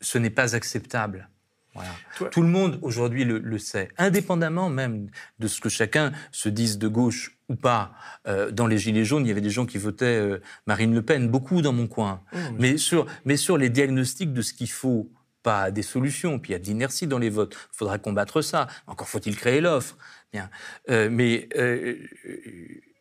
[0.00, 1.28] ce n'est pas acceptable.
[1.76, 1.90] Voilà.
[2.16, 5.08] Toi, Tout le monde aujourd'hui le, le, sait, indépendamment même
[5.38, 7.92] de ce que chacun se dise de gauche ou pas.
[8.26, 11.02] Euh, dans les Gilets jaunes, il y avait des gens qui votaient euh, Marine Le
[11.02, 12.22] Pen, beaucoup dans mon coin.
[12.32, 12.38] Mmh.
[12.58, 15.10] Mais, sur, mais sur les diagnostics de ce qu'il faut,
[15.42, 16.38] pas des solutions.
[16.38, 17.56] Puis il y a de l'inertie dans les votes.
[17.72, 18.66] Il faudra combattre ça.
[18.86, 19.96] Encore faut-il créer l'offre.
[20.32, 20.50] Bien.
[20.90, 21.48] Euh, mais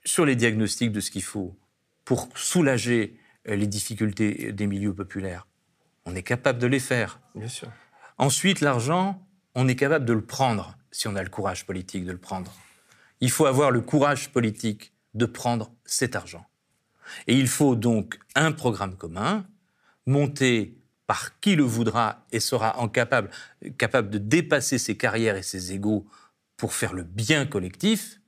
[0.03, 1.57] sur les diagnostics de ce qu'il faut
[2.03, 5.47] pour soulager les difficultés des milieux populaires,
[6.05, 7.19] on est capable de les faire.
[7.33, 7.69] Bien sûr.
[8.17, 9.21] Ensuite, l'argent,
[9.55, 12.53] on est capable de le prendre si on a le courage politique de le prendre.
[13.19, 16.45] Il faut avoir le courage politique de prendre cet argent.
[17.27, 19.45] Et il faut donc un programme commun,
[20.05, 23.29] monter par qui le voudra et sera incapable,
[23.77, 26.07] capable de dépasser ses carrières et ses égaux
[26.57, 28.19] pour faire le bien collectif.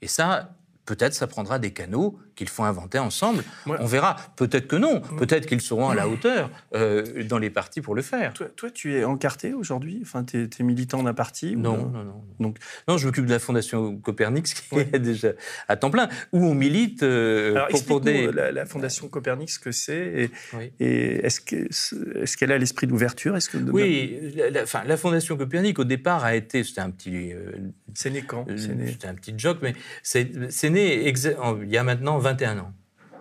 [0.00, 0.57] Et ça,
[0.88, 3.44] peut-être ça prendra des canaux qu'il faut inventer ensemble.
[3.66, 3.76] Ouais.
[3.80, 4.16] On verra.
[4.36, 5.02] Peut-être que non.
[5.18, 8.32] Peut-être qu'ils seront à la hauteur euh, dans les partis pour le faire.
[8.32, 9.98] Toi, toi tu es encarté aujourd'hui?
[10.02, 12.22] Enfin, tu es, es, militant d'un parti non, non, non, non.
[12.40, 14.88] Donc, non, je m'occupe de la Fondation Copernic, qui ouais.
[14.92, 15.32] est déjà
[15.68, 18.32] à temps plein, où on milite euh, Alors, pour, pour des...
[18.32, 20.72] La, la, Fondation Copernic, ce que c'est, et, oui.
[20.80, 23.36] et est-ce qu'elle est qu'elle a l'esprit d'ouverture?
[23.36, 26.64] Est-ce que Oui, la, la, Fondation Copernic, au départ, a été...
[26.64, 27.32] C'était un petit...
[27.32, 27.52] Euh,
[27.94, 28.46] c'est né quand?
[28.56, 32.72] C'était un petit joke, mais c'est né il y a maintenant 21 ans.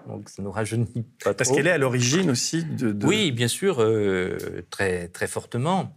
[0.07, 3.81] donc ça nous rajeunit pas Parce qu'elle est à l'origine aussi de, Oui, bien sûr,
[3.81, 4.37] euh,
[4.69, 5.93] très, très fortement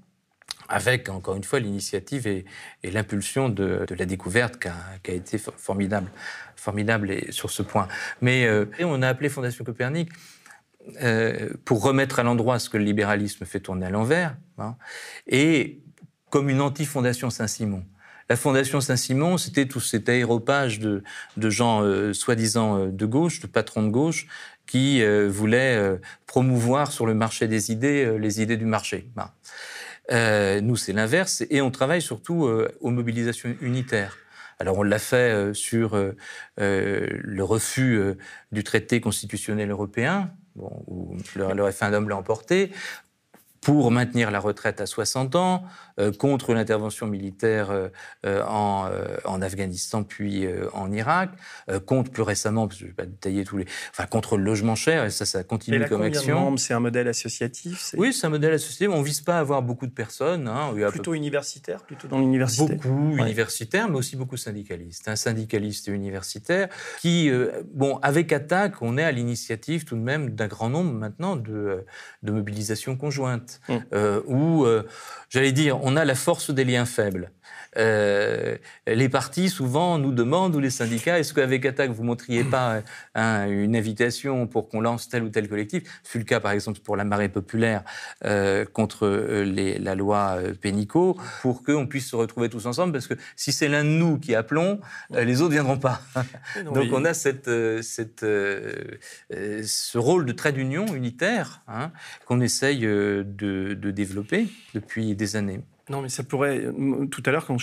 [0.71, 2.45] avec, encore une fois, l'initiative et,
[2.85, 6.11] l'impulsion de, la découverte qui a, été formidable,
[6.55, 7.89] formidable sur ce point.
[8.21, 10.11] Mais euh, on a appelé Fondation Copernic
[11.03, 14.77] euh, pour remettre à l'endroit ce que le libéralisme fait tourner à l'envers, hein,
[15.27, 15.83] et
[16.31, 17.85] comme une anti-fondation Saint-Simon.
[18.31, 21.03] La Fondation Saint-Simon, c'était tout cet aéropage de,
[21.37, 24.27] gens euh, soi-disant de gauche, de patrons de gauche,
[24.67, 29.11] qui voulaient promouvoir sur le marché des idées les idées du marché.
[30.13, 34.17] Euh, nous, c'est l'inverse, et on travaille surtout euh, aux mobilisations unitaires.
[34.59, 35.97] Alors on l'a fait euh, sur
[36.59, 37.99] le refus
[38.53, 42.71] du traité constitutionnel européen, où le, le référendum l'a emporté
[43.61, 45.65] pour maintenir la retraite à 60 ans, euh,
[46.19, 47.89] contre l'intervention militaire euh,
[48.27, 48.89] euh, en,
[49.25, 51.31] en, Afghanistan puis en Irak,
[51.87, 54.45] contre plus récemment, parce que je ne vais pas détailler tous les, enfin contre le
[54.45, 56.57] logement cher et ça, ça continue comme action.
[56.57, 57.95] C'est un modèle associatif.
[57.97, 58.89] Oui, c'est un modèle associatif.
[58.91, 60.49] On vise pas à avoir beaucoup de personnes.
[60.49, 62.75] Hein, plutôt universitaire, plutôt dans l'université.
[62.75, 65.09] Beaucoup universitaires, mais aussi beaucoup syndicalistes.
[65.09, 66.69] Un syndicaliste et universitaire
[67.01, 67.31] qui,
[67.73, 71.85] bon, avec attaque, on est à l'initiative tout de même d'un grand nombre maintenant de,
[72.23, 73.75] de mobilisations conjointes, mmh.
[74.27, 74.67] où,
[75.29, 77.33] j'allais dire, on a la force des liens faibles.
[77.77, 82.45] Euh, les partis souvent nous demandent, ou les syndicats, est-ce qu'avec Attaque, vous ne montriez
[82.45, 82.83] pas
[83.15, 85.83] une invitation pour qu'on lance tel ou tel collectif?
[86.03, 87.85] Ce fut le cas, par exemple, pour la marée populaire
[88.25, 93.15] euh, contre euh, la loi Pénicaud, pour qu'on puisse se retrouver tous ensemble, parce que
[93.37, 94.81] si c'est l'un de nous qui appelons,
[95.11, 96.01] les autres ne viendront pas.
[96.65, 98.09] Donc on a cette, ce
[99.99, 101.93] rôle de trait d'union unitaire hein,
[102.27, 105.61] qu'on essaye de développer depuis des années.
[105.91, 106.67] Non, mais ça pourrait.
[107.11, 107.57] Tout à l'heure, quand,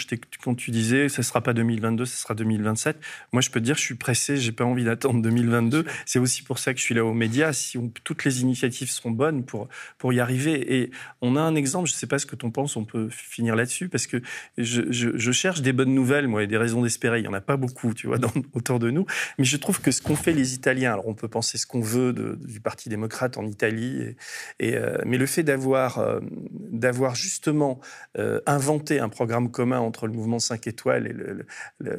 [0.43, 2.97] quand tu disais, ça sera pas 2022, ça sera 2027.
[3.31, 5.85] Moi, je peux te dire, je suis pressé, j'ai pas envie d'attendre 2022.
[6.05, 7.53] C'est aussi pour ça que je suis là aux médias.
[7.53, 10.75] Si toutes les initiatives seront bonnes pour pour y arriver.
[10.75, 11.87] Et on a un exemple.
[11.87, 12.75] Je sais pas ce que tu en penses.
[12.75, 14.21] On peut finir là-dessus parce que
[14.57, 17.19] je, je, cherche des bonnes nouvelles, moi, et des raisons d'espérer.
[17.19, 19.05] Il y en a pas beaucoup, tu vois, dans, autour de nous.
[19.37, 20.91] Mais je trouve que ce qu'ont fait les Italiens.
[20.91, 24.15] Alors, on peut penser ce qu'on veut du Parti démocrate en Italie,
[24.59, 26.19] et, euh, mais le fait d'avoir euh,
[26.51, 27.79] d'avoir justement
[28.17, 31.45] euh, inventer un programme commun entre le mouvement 5 étoiles et le,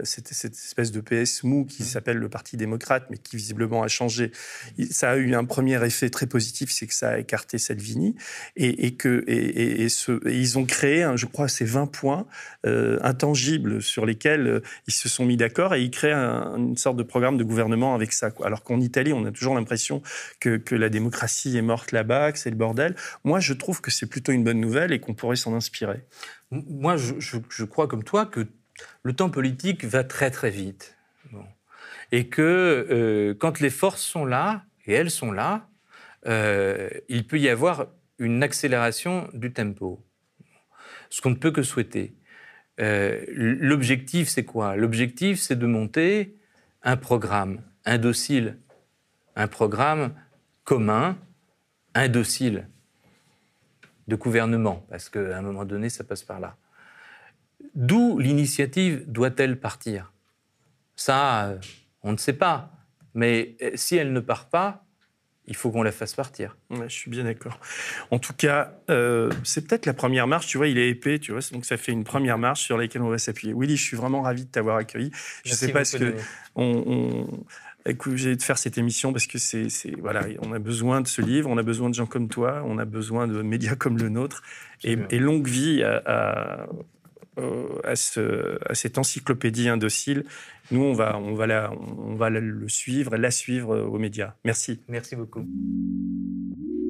[0.04, 1.86] cette, espèce de PS mou qui mmh.
[1.86, 4.32] s'appelle le Parti démocrate, mais qui visiblement a changé.
[4.90, 8.16] Ça a eu un premier effet très positif, c'est que ça a écarté Salvini
[8.56, 12.26] et, et que et, et, ce, ils ont créé, je crois, ces 20 points
[12.66, 16.96] euh, intangibles sur lesquels euh, ils se sont mis d'accord et ils créent une sorte
[16.96, 18.30] de programme de gouvernement avec ça.
[18.30, 18.46] Quoi.
[18.46, 20.02] Alors qu'en Italie, on a toujours l'impression
[20.40, 22.94] que, que la démocratie est morte là-bas, que c'est le bordel.
[23.24, 25.97] Moi, je trouve que c'est plutôt une bonne nouvelle et qu'on pourrait s'en inspirer.
[26.50, 28.46] Moi, je, crois comme toi que
[29.02, 30.96] le temps politique va très très vite.
[32.10, 35.68] Et que euh, quand les forces sont là, et elles sont là,
[36.26, 37.88] euh, il peut y avoir
[38.18, 40.04] une accélération du tempo.
[41.10, 42.14] Ce qu'on ne peut que souhaiter.
[42.80, 44.76] Euh, l'objectif, c'est quoi?
[44.76, 46.36] L'objectif, c'est de monter
[46.82, 48.58] un programme indocile,
[49.36, 50.14] un programme
[50.64, 51.18] commun,
[51.94, 52.68] indocile
[54.08, 56.56] de gouvernement, parce qu'à un moment donné, ça passe par là.
[57.74, 60.12] D'où l'initiative doit-elle partir?
[60.96, 61.58] Ça, euh,
[62.02, 62.72] on ne sait pas.
[63.14, 64.84] Mais euh, si elle ne part pas,
[65.46, 66.56] il faut qu'on la fasse partir.
[66.70, 67.58] je suis bien d'accord.
[68.10, 70.46] En tout cas, euh, c'est peut-être la première marche.
[70.46, 73.00] Tu vois, il est épais, tu vois, donc ça fait une première marche sur laquelle
[73.00, 73.54] on va s'appuyer.
[73.56, 75.10] Willy, je suis vraiment ravi de t'avoir accueilli.
[75.44, 76.14] Je ne sais pas ce que
[76.54, 77.26] on,
[78.14, 79.68] j'ai de faire cette émission parce que c'est,
[80.00, 82.78] voilà, on a besoin de ce livre, on a besoin de gens comme toi, on
[82.78, 84.42] a besoin de médias comme le nôtre,
[84.84, 86.66] et, longue vie à,
[87.84, 90.24] à, ce, à, cette encyclopédie indocile.
[90.70, 94.34] Nous, on va, on va, la, on va le suivre, la suivre aux médias.
[94.44, 94.80] Merci.
[94.88, 95.44] Merci beaucoup.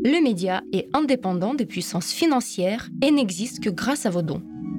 [0.04, 4.42] Le média est indépendant des puissances financières et n'existe que grâce à vos dons.